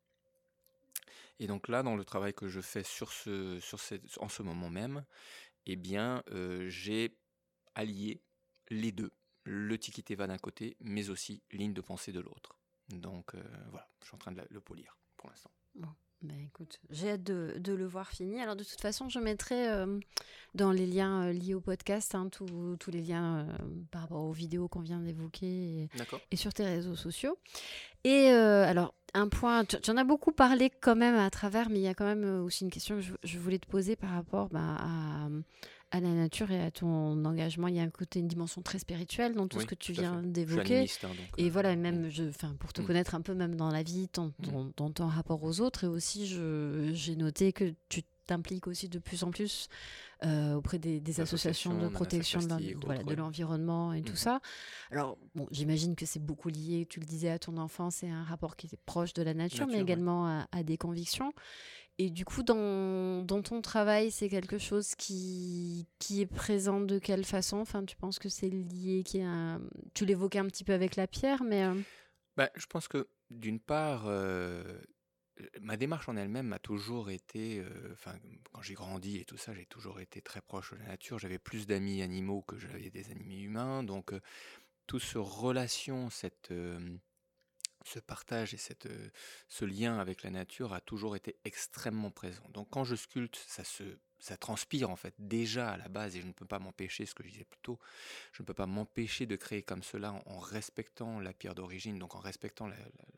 [1.38, 3.78] Et donc là, dans le travail que je fais sur ce, sur
[4.20, 5.04] en ce moment même,
[5.66, 7.16] eh bien, euh, j'ai
[7.74, 8.22] allié
[8.68, 9.12] les deux,
[9.44, 12.58] le Tikiteva d'un côté, mais aussi ligne de pensée de l'autre.
[12.88, 15.50] Donc euh, voilà, je suis en train de le polir pour l'instant.
[15.74, 15.88] Bon.
[16.20, 18.40] Ben écoute, j'ai hâte de, de, le voir fini.
[18.40, 19.98] Alors de toute façon, je mettrai euh,
[20.54, 22.46] dans les liens liés au podcast hein, tous
[22.92, 23.48] les liens
[23.90, 25.90] par rapport aux vidéos qu'on vient d'évoquer et,
[26.30, 27.36] et, sur tes réseaux sociaux.
[28.04, 31.82] Et alors, un point, tu, en as beaucoup parlé quand même à travers, mais il
[31.82, 34.48] y a quand même euh, aussi une question que je, voulais te poser par rapport
[34.48, 34.76] bah,
[35.90, 37.68] à, la nature et à ton engagement.
[37.68, 40.22] Il y a un côté, une dimension très spirituelle dans tout ce que tu viens
[40.22, 40.86] d'évoquer.
[41.04, 42.24] Hein, et euh, voilà, même je,
[42.58, 42.86] pour te mm.
[42.86, 44.72] connaître un peu même dans la vie, ton, mm.
[44.76, 45.84] dans ton rapport aux autres.
[45.84, 46.26] Et aussi,
[46.94, 49.68] j'ai noté que tu t'impliques aussi de plus en plus
[50.24, 54.16] euh, auprès des, associations de protection de l'environnement et tout mhm.
[54.16, 54.40] ça.
[54.90, 58.24] Alors, bon, j'imagine que c'est beaucoup lié, tu le disais, à ton enfance, c'est un
[58.24, 61.32] rapport qui est proche de la nature, mais également à, des convictions.
[61.98, 66.98] Et du coup, dans, dans ton travail, c'est quelque chose qui, qui est présent de
[66.98, 67.58] quelle façon?
[67.58, 69.22] Enfin, tu penses que c'est lié, qui
[69.94, 71.64] tu l'évoquais un petit peu avec la pierre, mais...
[71.64, 71.74] Euh
[72.36, 74.80] bah, je pense que d'une part, euh,
[75.60, 78.14] ma démarche en elle-même m'a toujours été, enfin,
[78.52, 81.18] quand j'ai grandi et tout ça, j'ai toujours été très proche de la nature.
[81.18, 84.12] J'avais plus d'amis animaux que j'avais des amis humains, donc
[84.86, 86.52] tout ce relation, cette,
[87.84, 88.88] ce partage et cette,
[89.48, 92.44] ce lien avec la nature a toujours été extrêmement présent.
[92.50, 93.84] Donc quand je sculpte, ça se
[94.22, 97.14] ça transpire en fait déjà à la base et je ne peux pas m'empêcher, ce
[97.14, 97.80] que je disais plus tôt,
[98.32, 102.14] je ne peux pas m'empêcher de créer comme cela en, respectant la pierre d'origine, donc
[102.14, 102.76] en respectant la,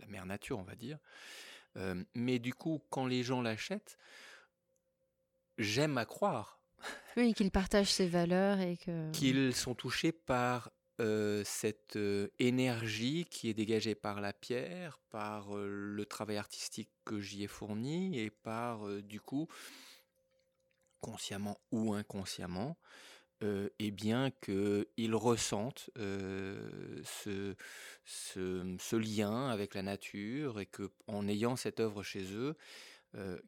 [0.08, 0.98] mère nature, on va dire
[2.14, 3.98] mais du coup, quand les gens l'achètent,
[5.58, 6.60] j'aime à croire.
[7.16, 9.10] Oui, qu'ils partagent ces valeurs et que...
[9.12, 10.70] Qu'ils sont touchés par
[11.44, 11.98] cette
[12.38, 18.18] énergie qui est dégagée par la pierre, par le travail artistique que j'y ai fourni
[18.18, 19.48] et par, du coup,
[21.00, 22.76] consciemment ou inconsciemment,
[23.44, 27.54] euh, et bien qu'ils ressentent ce,
[28.04, 32.56] ce, lien avec la nature et qu'en ayant cette œuvre chez eux,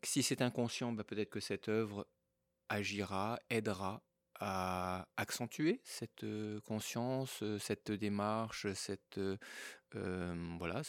[0.04, 2.06] si c'est inconscient, bah, peut-être que cette œuvre
[2.68, 4.02] agira, aidera
[4.38, 6.26] à accentuer cette
[6.66, 9.18] conscience, cette démarche, cette
[9.92, 10.82] voilà,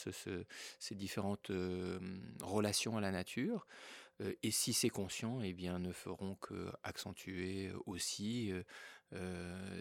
[0.80, 1.52] ces différentes
[2.42, 3.66] relations à la nature.
[4.44, 8.52] et si c'est conscient, eh bien, ne feront que accentuer aussi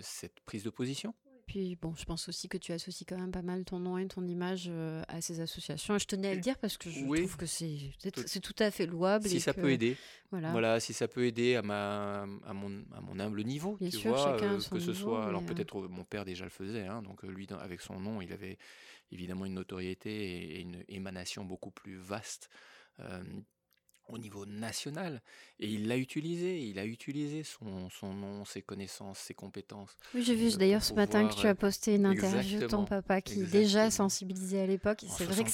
[0.01, 1.15] cette prise de position.
[1.47, 4.09] Puis bon, je pense aussi que tu associes quand même pas mal ton nom et
[4.09, 4.69] ton image
[5.07, 5.97] à ces associations.
[5.97, 9.29] je tenais à le dire parce que je trouve que c'est tout à fait louable.
[9.29, 9.97] Si ça peut aider,
[10.33, 10.51] voilà.
[10.51, 10.81] voilà.
[10.81, 14.11] si ça peut aider à ma à mon, à mon humble niveau, Bien tu sûr,
[14.11, 15.25] vois, chacun que ce soit.
[15.25, 18.59] Alors peut-être mon père déjà le faisait, hein, donc lui avec son nom, il avait
[19.13, 22.51] évidemment une notoriété et une émanation beaucoup plus vaste
[24.09, 25.21] au niveau national.
[25.59, 29.97] Et il l'a utilisé, il a utilisé son, son, nom, ses connaissances, ses compétences.
[30.15, 33.21] Oui, j'ai vu d'ailleurs ce matin que tu as posté une interview de ton papa
[33.21, 35.05] qui déjà sensibilisé à l'époque.
[35.05, 35.51] Et c'est vrai, que,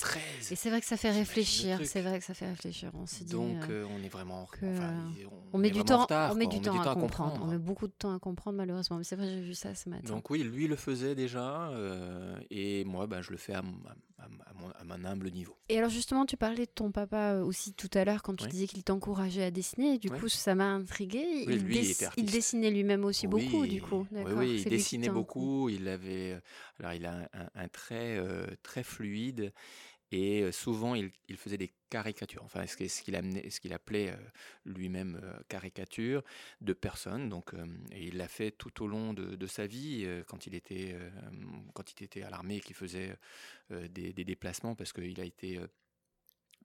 [0.52, 1.78] et c'est vrai que ça fait réfléchir.
[1.84, 2.90] C'est vrai que ça fait réfléchir.
[2.94, 3.32] On s'est dit.
[3.32, 4.46] Donc euh, on est vraiment.
[4.46, 4.66] Que,
[5.52, 7.40] on, met du temps, on met du temps à, comprendre.
[7.42, 8.98] On met beaucoup de temps à comprendre malheureusement.
[8.98, 10.08] Mais c'est vrai, j'ai vu ça ce matin.
[10.08, 11.68] Donc oui, lui le faisait déjà.
[11.70, 13.62] Euh, et moi, ben, je le fais à,
[14.22, 15.56] à, mon, humble niveau.
[15.68, 18.46] Et alors justement, tu parlais de ton papa euh, aussi tout à l'heure quand tu
[18.46, 19.98] disais qu'il t'encourageait à dessiner.
[19.98, 21.24] du coup, ça m'a intrigué.
[22.16, 24.06] il, dessinait lui-même aussi beaucoup, du coup.
[24.12, 25.68] Oui, oui il dessinait beaucoup.
[25.68, 26.40] Il avait, euh,
[26.78, 29.52] alors il a un, trait euh, très fluide
[30.12, 34.14] et souvent, il, faisait des caricatures, enfin, ce qu'il appelait
[34.66, 36.22] lui-même caricature
[36.60, 37.30] de personnes.
[37.30, 37.54] Donc,
[37.90, 40.94] et il l'a fait tout au long de, sa vie, quand il était,
[41.72, 43.16] quand il était à l'armée et qu'il faisait
[43.70, 45.58] des, déplacements, parce qu'il a été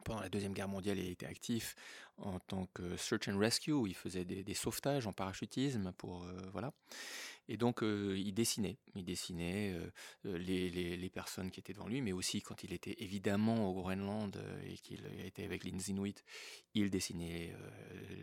[0.04, 1.76] pendant la Deuxième Guerre mondiale, il été actif
[2.18, 6.74] en tant que search and rescue, il faisait des, des sauvetages en parachutisme pour voilà.
[7.50, 8.78] Et donc, il dessinait.
[8.96, 9.80] Il dessinait
[10.24, 13.74] les, les, les, personnes qui étaient devant lui, mais aussi quand il était évidemment au
[13.74, 16.16] Groenland et qu'il était avec les Inuits,
[16.74, 17.56] il dessinait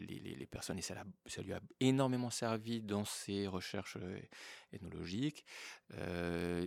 [0.08, 3.96] les, les, personnes et ça, ça, lui a énormément servi dans ses recherches
[4.72, 5.44] ethnologiques.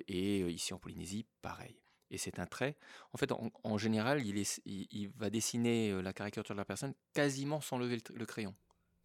[0.08, 1.80] et ici en Polynésie, pareil.
[2.10, 2.76] Et c'est un trait.
[3.14, 7.60] En fait, en, général, il, est, il, va dessiner la caricature de la personne quasiment
[7.60, 8.56] sans lever le, crayon.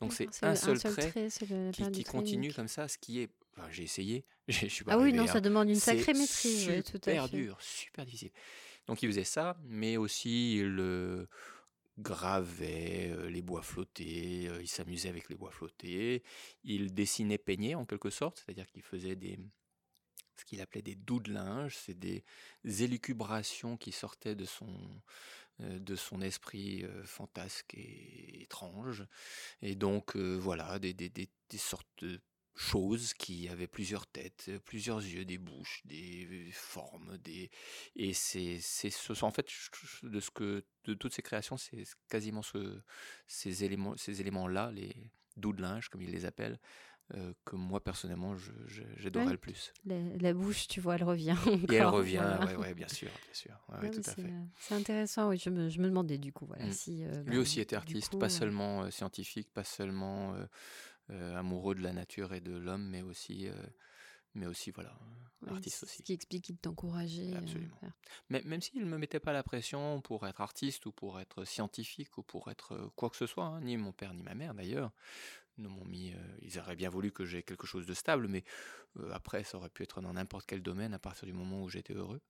[0.00, 1.28] Donc c'est un, seul trait,
[1.72, 3.30] qui, qui continue comme ça, ce qui est
[3.70, 4.24] j'ai essayé.
[4.48, 6.84] Je suis pas ah oui, non, ça demande une sacrée maîtrise.
[6.84, 8.32] Super dur, super difficile.
[8.86, 11.26] Donc il faisait ça, mais aussi il euh,
[11.98, 16.22] gravait euh, les bois flottés, euh, il s'amusait avec les bois flottés,
[16.64, 19.38] il dessinait peigné en quelque sorte, c'est-à-dire qu'il faisait des
[20.36, 22.24] ce qu'il appelait des doux de linge, c'est des
[22.64, 24.72] élucubrations qui sortaient de son
[25.58, 29.04] de son esprit fantasque et étrange.
[29.60, 32.20] Et donc, voilà, des, des, des, des sortes de
[32.54, 37.50] choses qui avaient plusieurs têtes, plusieurs yeux, des bouches, des formes, des
[37.96, 39.46] et c'est c'est ce en fait
[40.02, 42.80] de ce que de toutes ces créations, c'est quasiment ce,
[43.26, 44.94] ces éléments ces éléments là, les
[45.36, 46.58] doux de linge comme ils les appellent.
[47.14, 48.34] Euh, que moi personnellement
[48.96, 49.72] j'adorais le plus.
[49.84, 51.36] La, bouche, tu vois, elle revient.
[51.70, 53.60] Et elle revient, ouais, ouais, bien sûr, bien sûr.
[53.68, 54.22] tout à fait.
[54.22, 56.46] Euh, c'est intéressant, oui, je me, je me, demandais du coup.
[56.46, 56.72] Voilà, mm.
[56.72, 60.46] si, euh, Lui bah, aussi était artiste, pas seulement scientifique, pas seulement euh,
[61.10, 63.54] amoureux de la nature et de l'homme, mais aussi, euh,
[64.34, 64.98] mais aussi voilà,
[65.46, 65.98] artiste aussi.
[65.98, 67.34] Ce qui explique qu'il t'encourageait.
[67.34, 67.78] Euh, Absolument.
[68.30, 71.44] mais même s'il ne me mettait pas la pression pour être artiste ou pour être
[71.44, 74.54] scientifique ou pour être quoi que ce soit, hein, ni mon père ni ma mère
[74.54, 74.92] d'ailleurs,
[75.58, 76.14] ne m'ont mis.
[76.40, 78.42] ils auraient bien voulu que j'ai quelque chose de stable, mais
[79.12, 81.94] après ça aurait pu être dans n'importe quel domaine à partir du moment où j'étais
[81.94, 82.22] heureux.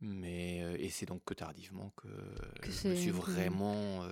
[0.00, 2.08] Mais et c'est donc que tardivement que,
[2.62, 4.06] je me suis vraiment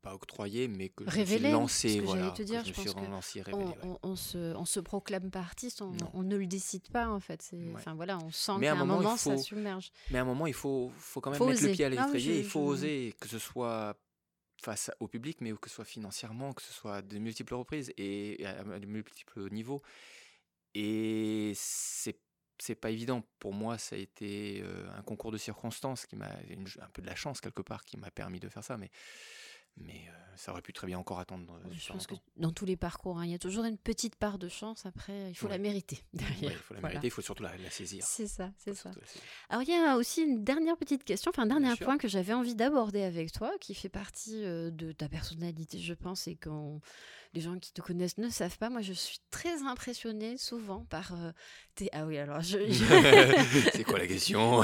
[0.00, 2.00] pas octroyé, mais que révélé, je lancé.
[2.00, 6.22] voilà, te dire, je, suis relancé, révélé, on, se, on se proclame pas artiste, on,
[6.22, 7.50] ne le décide pas en fait.
[7.74, 9.92] Enfin voilà, on sent qu'à un, moment, ça submerge.
[10.10, 12.38] Mais à un moment, il faut, faut quand même mettre le pied à ah l'étrier.
[12.38, 13.96] il faut oser, que ce soit
[14.62, 18.44] face au public, mais que ce soit financièrement, que ce soit de multiples reprises et
[18.44, 19.82] à de multiples niveaux.
[20.74, 22.18] Et c'est
[22.62, 23.22] c'est pas évident.
[23.38, 27.06] Pour moi, ça a été euh, un concours de circonstances qui m'a un peu de
[27.06, 28.90] la chance quelque part qui m'a permis de faire ça, mais
[29.76, 31.52] mais euh, ça aurait pu très bien encore attendre.
[31.52, 34.16] Euh, je pense que dans tous les parcours, hein, il y a toujours une petite
[34.16, 34.86] part de chance.
[34.86, 36.02] Après, il faut la mériter.
[36.14, 36.52] Derrière.
[36.52, 38.02] il faut la mériter, il faut surtout la, saisir.
[38.06, 38.90] C'est ça, c'est ça.
[39.50, 42.32] Alors, il y a aussi une dernière petite question, enfin un dernier point que j'avais
[42.32, 46.80] envie d'aborder avec toi, qui fait partie euh, de ta personnalité, je pense, et qu'on
[47.32, 51.12] les gens qui te connaissent ne savent pas, moi je suis très impressionnée souvent par
[51.76, 51.88] tes...
[51.92, 52.58] Ah oui, alors je...
[53.72, 54.62] C'est quoi la question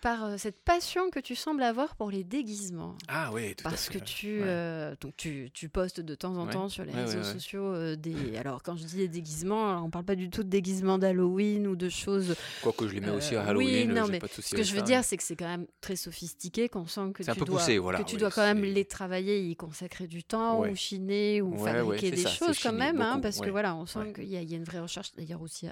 [0.00, 2.98] Par, cette passion que tu sembles avoir pour les déguisements.
[3.06, 4.00] Ah oui, tout Parce à fait.
[4.00, 7.96] que tu, euh, donc tu, tu, postes de temps en temps sur les réseaux sociaux
[7.96, 8.36] des...
[8.36, 11.66] Alors quand je dis des déguisements, on ne parle pas du tout de déguisements d'Halloween
[11.66, 12.34] ou de choses...
[12.62, 14.74] Quoique je les mets aussi à Halloween, oui, non, mais pas de Ce que je
[14.74, 17.78] veux dire, c'est que c'est quand même très sophistiqué, qu'on sent que tu, dois, poussé,
[17.78, 21.56] voilà, que tu dois quand même les travailler, y consacrer du temps, ou chiner, ou
[21.56, 24.64] fabriquer des choses quand même, hein, parce que voilà, on sent qu'il y, a une
[24.64, 25.68] vraie recherche, d'ailleurs aussi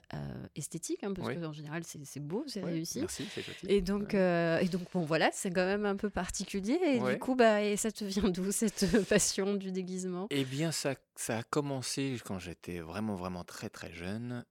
[0.57, 3.01] esthétique, hein, parce qu'en général, c'est beau, c'est réussi.
[3.01, 3.67] Merci, c'est gentil.
[3.69, 6.79] Et donc, et donc, bon, voilà, c'est quand même un peu particulier.
[6.85, 10.27] Et du coup, bah, et ça te vient d'où cette passion du déguisement?
[10.31, 14.45] Eh bien, ça, ça a commencé quand j'étais vraiment, vraiment très, très jeune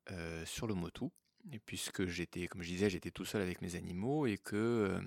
[0.45, 1.05] sur le motu
[1.51, 4.99] et puisque j'étais, comme je disais, j'étais tout seul avec mes animaux et que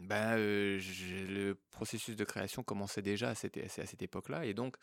[0.00, 4.44] ben, le processus de création commençait déjà à cette, à cette époque-là.
[4.44, 4.76] Et donc,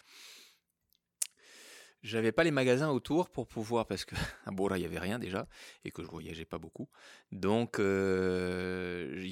[2.03, 5.19] j'avais pas les magasins autour pour pouvoir, parce que à Bora, il y avait rien
[5.19, 5.47] déjà,
[5.85, 6.87] et que je voyageais pas beaucoup.
[7.31, 9.25] Donc, euh,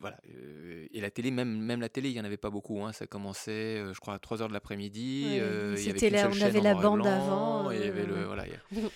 [0.00, 0.16] voilà.
[0.30, 2.82] Euh, et la télé, même, même la télé, il y en avait pas beaucoup.
[2.82, 2.92] Hein.
[2.92, 5.40] Ça commençait, euh, je crois, à 3 h de l'après-midi.
[5.76, 7.70] C'était là, on avait la bande avant.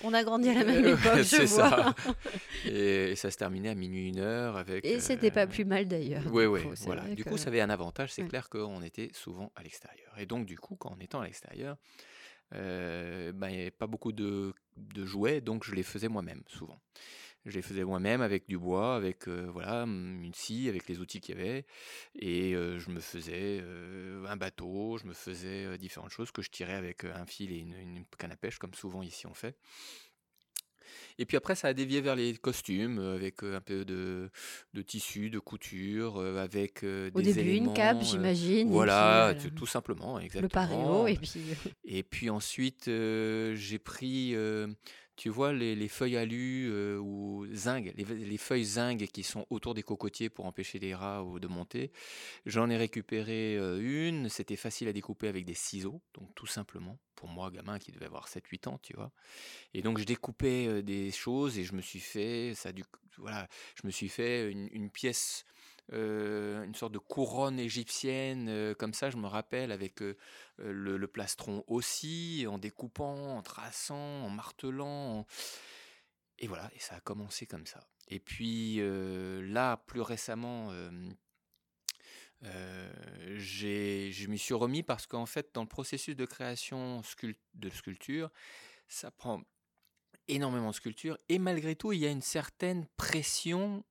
[0.02, 1.94] On a grandi à la même époque, C'est ça.
[2.64, 4.56] Et, ça se terminait à minuit, une heure.
[4.56, 6.22] Avec, et c'était pas plus mal d'ailleurs.
[6.30, 7.02] Oui, oui, voilà.
[7.02, 10.12] Du coup, ça avait un avantage, c'est clair qu'on était souvent à l'extérieur.
[10.18, 11.76] Et donc, du coup, quand on étant à l'extérieur,
[12.54, 16.80] euh, ben, pas beaucoup de, de, jouets, donc je les faisais moi-même, souvent.
[17.46, 21.20] Je les faisais moi-même avec du bois, avec euh, voilà, une scie, avec les outils
[21.20, 21.64] qu'il y avait.
[22.14, 23.64] Et euh, je me faisais
[24.26, 28.04] un bateau, je me faisais différentes choses que je tirais avec un fil et une
[28.18, 29.56] canne à pêche, comme souvent ici on fait.
[31.18, 34.30] Et puis après, ça a dévié vers les costumes, euh, avec euh, un peu de,
[34.74, 38.70] de tissu, de couture, euh, avec des Au début, une cape, j'imagine.
[38.70, 40.42] Voilà, tout simplement, exactement.
[40.42, 41.32] Le paréo, et puis...
[41.84, 44.34] Et puis ensuite, j'ai pris
[45.20, 50.30] tu vois les, feuilles alu ou zinc, les, feuilles zinc qui sont autour des cocotiers
[50.30, 51.92] pour empêcher les rats de monter.
[52.46, 57.28] J'en ai récupéré une, c'était facile à découper avec des ciseaux, donc tout simplement, pour
[57.28, 59.12] moi, gamin qui devait avoir 7-8 ans, tu vois.
[59.74, 62.82] Et donc je découpais des choses et je me suis fait, ça du,
[63.18, 65.44] voilà, je me suis fait une pièce
[65.92, 70.16] euh, une sorte de couronne égyptienne, euh, comme ça, je me rappelle, avec euh,
[70.58, 75.26] le, plastron aussi, en découpant, en traçant, en martelant.
[76.38, 77.80] Et voilà, et ça a commencé comme ça.
[78.08, 80.72] Et puis là, plus récemment,
[82.42, 87.02] je m'y suis remis parce qu'en fait, dans le processus de création
[87.54, 88.30] de sculpture,
[88.88, 89.42] ça prend
[90.28, 93.84] énormément de sculpture et malgré tout, il y a une certaine pression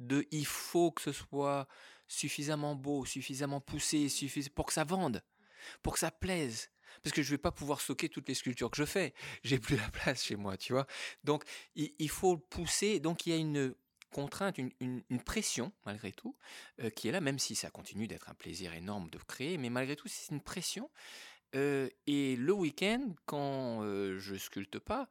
[0.00, 1.68] de il faut que ce soit
[2.08, 4.08] suffisamment beau, suffisamment poussé,
[4.54, 5.22] pour que ça vende,
[5.82, 6.70] pour que ça plaise.
[7.02, 9.14] Parce que je ne vais pas pouvoir stocker toutes les sculptures que je fais.
[9.44, 10.86] J'ai plus la place chez moi, tu vois.
[11.22, 11.44] Donc,
[11.76, 12.98] il, faut pousser.
[12.98, 13.74] Donc, il y a une
[14.10, 16.36] contrainte, une, pression, malgré tout,
[16.80, 19.70] euh, qui est là, même si ça continue d'être un plaisir énorme de créer, mais
[19.70, 20.90] malgré tout, c'est une pression.
[21.54, 25.08] Euh, et le week-end, quand euh, je sculpte pas,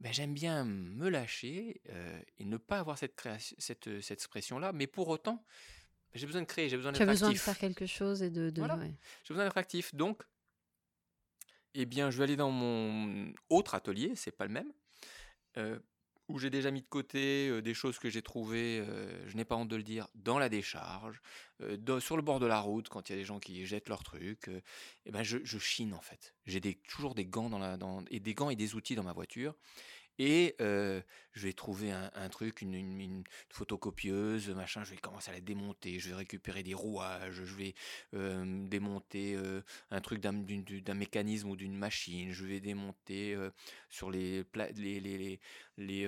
[0.00, 1.82] ben, j'aime bien me lâcher
[2.38, 5.44] et ne pas avoir cette, création, cette, cette expression-là, mais pour autant,
[6.14, 7.18] j'ai besoin de créer, j'ai besoin d'être actif.
[7.18, 8.50] Tu as besoin de faire quelque chose et de...
[8.50, 8.62] de
[9.24, 9.94] J'ai besoin d'être actif.
[9.94, 10.22] Donc,
[11.74, 14.72] eh bien, je vais aller dans mon autre atelier, c'est pas le même,
[16.30, 18.84] où j'ai déjà mis de côté des choses que j'ai trouvées,
[19.26, 21.20] je n'ai pas honte de le dire, dans la décharge,
[22.00, 24.04] sur le bord de la route, quand il y a des gens qui jettent leurs
[24.04, 24.50] trucs.
[25.06, 26.34] eh ben, je, chine en fait.
[26.46, 27.76] J'ai toujours des gants dans la,
[28.10, 29.54] et des gants et des outils dans ma voiture.
[30.22, 31.02] Et je
[31.46, 36.14] vais trouver un, truc, une, photocopieuse, machin, je vais commencer à la démonter, je vais
[36.14, 37.74] récupérer des rouages, je vais
[38.12, 39.38] démonter
[39.90, 43.34] un truc d'un mécanisme ou d'une machine, je vais démonter
[43.88, 44.44] sur les,
[44.76, 45.40] les, les, les
[45.78, 46.06] les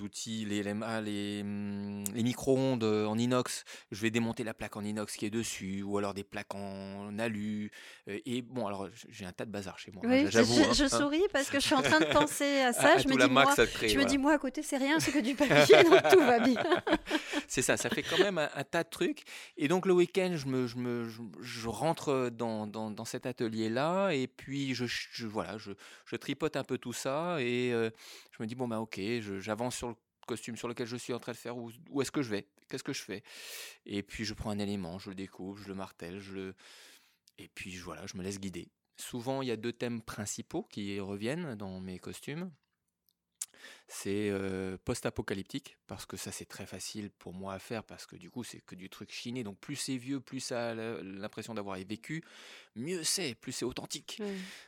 [0.00, 4.76] outils, les LMA, les, mmh, les micro-ondes euh, en inox, je vais démonter la plaque
[4.76, 7.70] en inox qui est dessus, ou alors des plaques en alu.
[8.08, 10.02] Euh, et bon, alors j'ai un tas de bazar chez moi.
[10.04, 10.88] Oui, je, je, hein.
[10.88, 12.98] souris parce que je suis en train de penser à ça.
[12.98, 15.34] je, me dis, moi, je me dis, moi, à côté, c'est rien, c'est que du
[15.34, 16.62] papier, donc tout va bien.
[17.48, 19.22] c'est ça, ça fait quand même un, tas de trucs.
[19.56, 21.08] Et donc le week-end, je, me, je, me,
[21.40, 24.86] je, rentre dans, dans, dans cet atelier-là, et puis je,
[25.26, 27.90] voilà, je, tripote un peu tout ça, et euh,
[28.36, 28.98] je me dis, bon, bah ok,
[29.52, 29.96] j'avance sur le
[30.26, 32.48] costume sur lequel je suis en train de faire, où, où est-ce que je vais
[32.70, 33.22] Qu'est-ce que je fais
[33.84, 36.54] Et puis je prends un élément, je le découpe, je le martèle, je le...
[37.36, 38.70] et puis voilà, je me laisse guider.
[38.96, 42.50] Souvent, il y a deux thèmes principaux qui reviennent dans mes costumes.
[43.88, 44.32] C'est
[44.84, 48.44] post-apocalyptique, parce que ça c'est très facile pour moi à faire, parce que du coup
[48.44, 52.24] c'est que du truc chiné, donc plus c'est vieux, plus ça a l'impression d'avoir vécu,
[52.76, 54.22] mieux c'est, plus c'est authentique.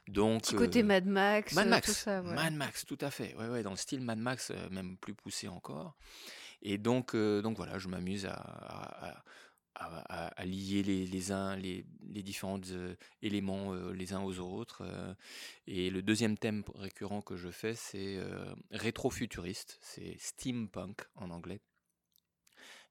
[0.08, 2.22] Donc, Petit côté Mad Max, Mad Max, tout ça.
[2.22, 5.48] Mad Max, tout à fait, ouais, ouais, dans le style Mad Max, même plus poussé
[5.48, 5.94] encore.
[6.62, 9.24] Et donc, donc voilà, je m'amuse à, à,
[10.44, 14.82] lier les, les, uns, les, les différents euh, éléments euh, les uns aux autres.
[14.82, 15.14] Euh.
[15.66, 18.18] et le deuxième thème récurrent que je fais, c'est
[18.70, 21.60] rétrofuturiste, c'est steampunk en anglais.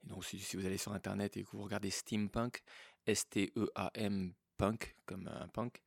[0.04, 2.62] Et donc si, vous allez sur Internet et que vous regardez steampunk,
[3.06, 5.82] S-T-E-A-M punk, comme un punk.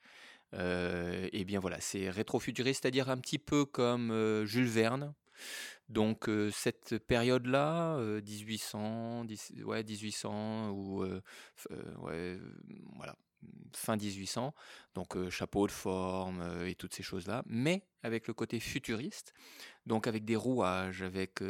[0.52, 5.14] et bien voilà, c'est rétro-futuriste, c'est-à-dire un petit peu comme Jules Verne.
[5.88, 9.24] Donc cette période-là, 1800,
[9.64, 11.04] ouais, 1800 ou
[12.00, 12.38] ouais,
[12.96, 13.16] voilà,
[13.72, 14.52] fin 1800,
[14.94, 19.32] donc chapeau de forme et toutes ces choses-là, mais avec le côté futuriste,
[19.84, 21.40] donc avec des rouages, avec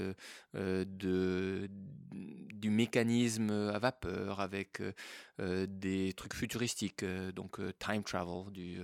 [0.53, 1.71] de,
[2.13, 4.83] du mécanisme à vapeur, avec
[5.39, 8.81] des trucs futuristiques, donc time travel, du,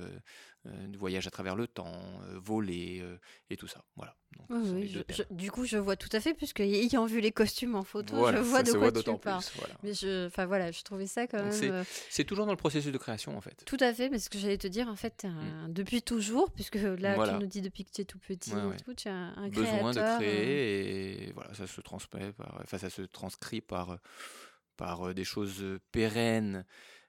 [0.65, 3.03] du, voyage à travers le temps, voler
[3.51, 3.85] et tout ça.
[3.97, 4.17] Voilà.
[5.31, 8.39] du coup, je vois tout à fait, puisque ayant vu les costumes en photo, je
[8.39, 9.43] vois de quoi tu parles.
[9.83, 11.85] Mais je, enfin voilà, je trouvais ça quand même.
[12.11, 13.63] C'est toujours dans le processus de création en fait.
[13.65, 15.73] Tout à fait, mais ce que j'allais te dire en fait, mmh.
[15.73, 18.53] depuis toujours, puisque là tu nous dis depuis que tu es tout petit,
[18.97, 23.03] tu as un, besoin de créer et voilà, ça se transmet, par, enfin ça se
[23.03, 23.99] transcrit par
[24.77, 26.65] par des choses pérennes.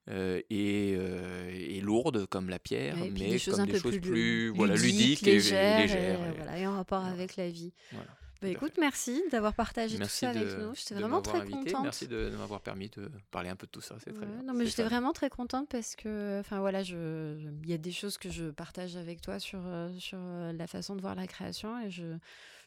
[0.09, 6.19] Et, et, lourdes comme la pierre, mais comme des choses plus, voilà, ludiques, et légères.
[6.55, 7.73] Et, et en rapport avec la vie.
[7.91, 8.07] Voilà.
[8.43, 10.75] Bah, écoute, merci d'avoir partagé tout ça avec nous.
[10.75, 11.81] J'étais vraiment très contente.
[11.81, 13.95] Merci de, m'avoir permis de parler un peu de tout ça.
[14.03, 14.43] C'est très bien.
[14.43, 18.17] Non, mais j'étais vraiment très contente parce que, enfin voilà, il y a des choses
[18.17, 21.79] que je partage avec toi sur, euh, sur euh, la façon de voir la création
[21.79, 22.17] et je,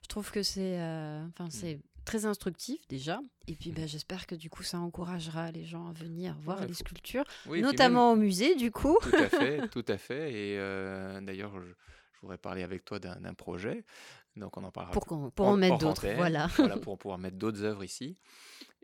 [0.02, 1.50] je trouve que c'est, euh, enfin mmh.
[1.50, 3.20] c'est très instructif déjà.
[3.48, 6.74] Et puis, bah, j'espère que du coup, ça encouragera les gens à venir voir les
[6.74, 8.96] sculptures, notamment au musée, du coup.
[9.02, 10.32] Tout à fait, tout à fait.
[10.32, 10.56] Et
[11.22, 13.84] d'ailleurs, je, je voudrais parler avec toi d'un projet.
[14.36, 14.92] Donc on en parlera.
[14.92, 16.46] Pour, pour en, mettre d'autres, voilà.
[16.56, 16.76] voilà.
[16.78, 18.16] Pour pouvoir mettre d'autres œuvres ici.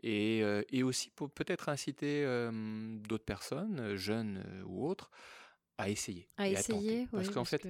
[0.01, 2.51] Et, euh, et aussi pour peut-être inciter euh,
[3.07, 5.09] d'autres personnes, euh, jeunes ou autres,
[5.77, 6.29] à essayer.
[6.37, 7.65] À essayer, Parce qu'en fait,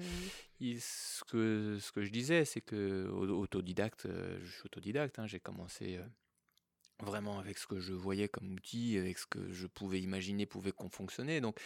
[0.60, 6.00] ce, que, ce que je disais, c'est que autodidacte, je suis autodidacte, hein, j'ai commencé
[7.00, 10.74] vraiment avec ce que je voyais comme outil, avec ce que je pouvais imaginer pouvait
[10.92, 11.42] fonctionner.
[11.42, 11.60] Donc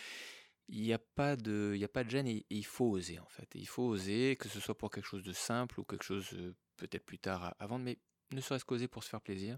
[0.69, 3.19] il n'y a pas de il y a pas de gêne et, il faut oser
[3.19, 6.03] en fait il faut oser que ce soit pour quelque chose de simple ou quelque
[6.03, 6.35] chose
[6.75, 7.97] peut-être plus tard à, vendre mais
[8.31, 9.57] ne serait-ce qu'oser pour se faire plaisir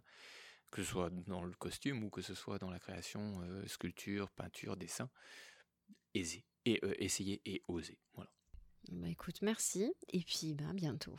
[0.70, 4.78] que ce soit dans le costume ou que ce soit dans la création sculpture peinture
[4.78, 5.10] dessin
[6.14, 8.30] aiser et essayer et oser voilà
[8.92, 11.16] bah écoute merci et puis ben bientôt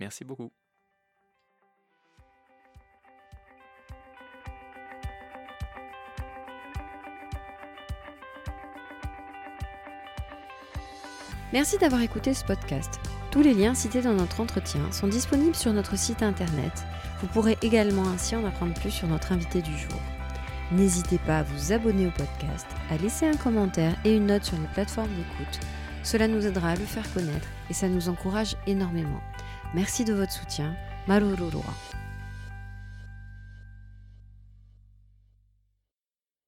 [0.00, 0.52] merci beaucoup
[11.52, 12.98] Merci d'avoir écouté ce podcast.
[13.30, 16.72] Tous les liens cités dans notre entretien sont disponibles sur notre site internet.
[17.20, 20.00] Vous pourrez également ainsi en apprendre plus sur notre invité du jour.
[20.72, 24.56] N'hésitez pas à vous abonner au podcast, à laisser un commentaire et une note sur
[24.56, 25.60] les plateformes d'écoute.
[26.02, 29.20] Cela nous aidera à le faire connaître et ça nous encourage énormément.
[29.74, 30.74] Merci de votre soutien.
[31.06, 31.74] Marururua.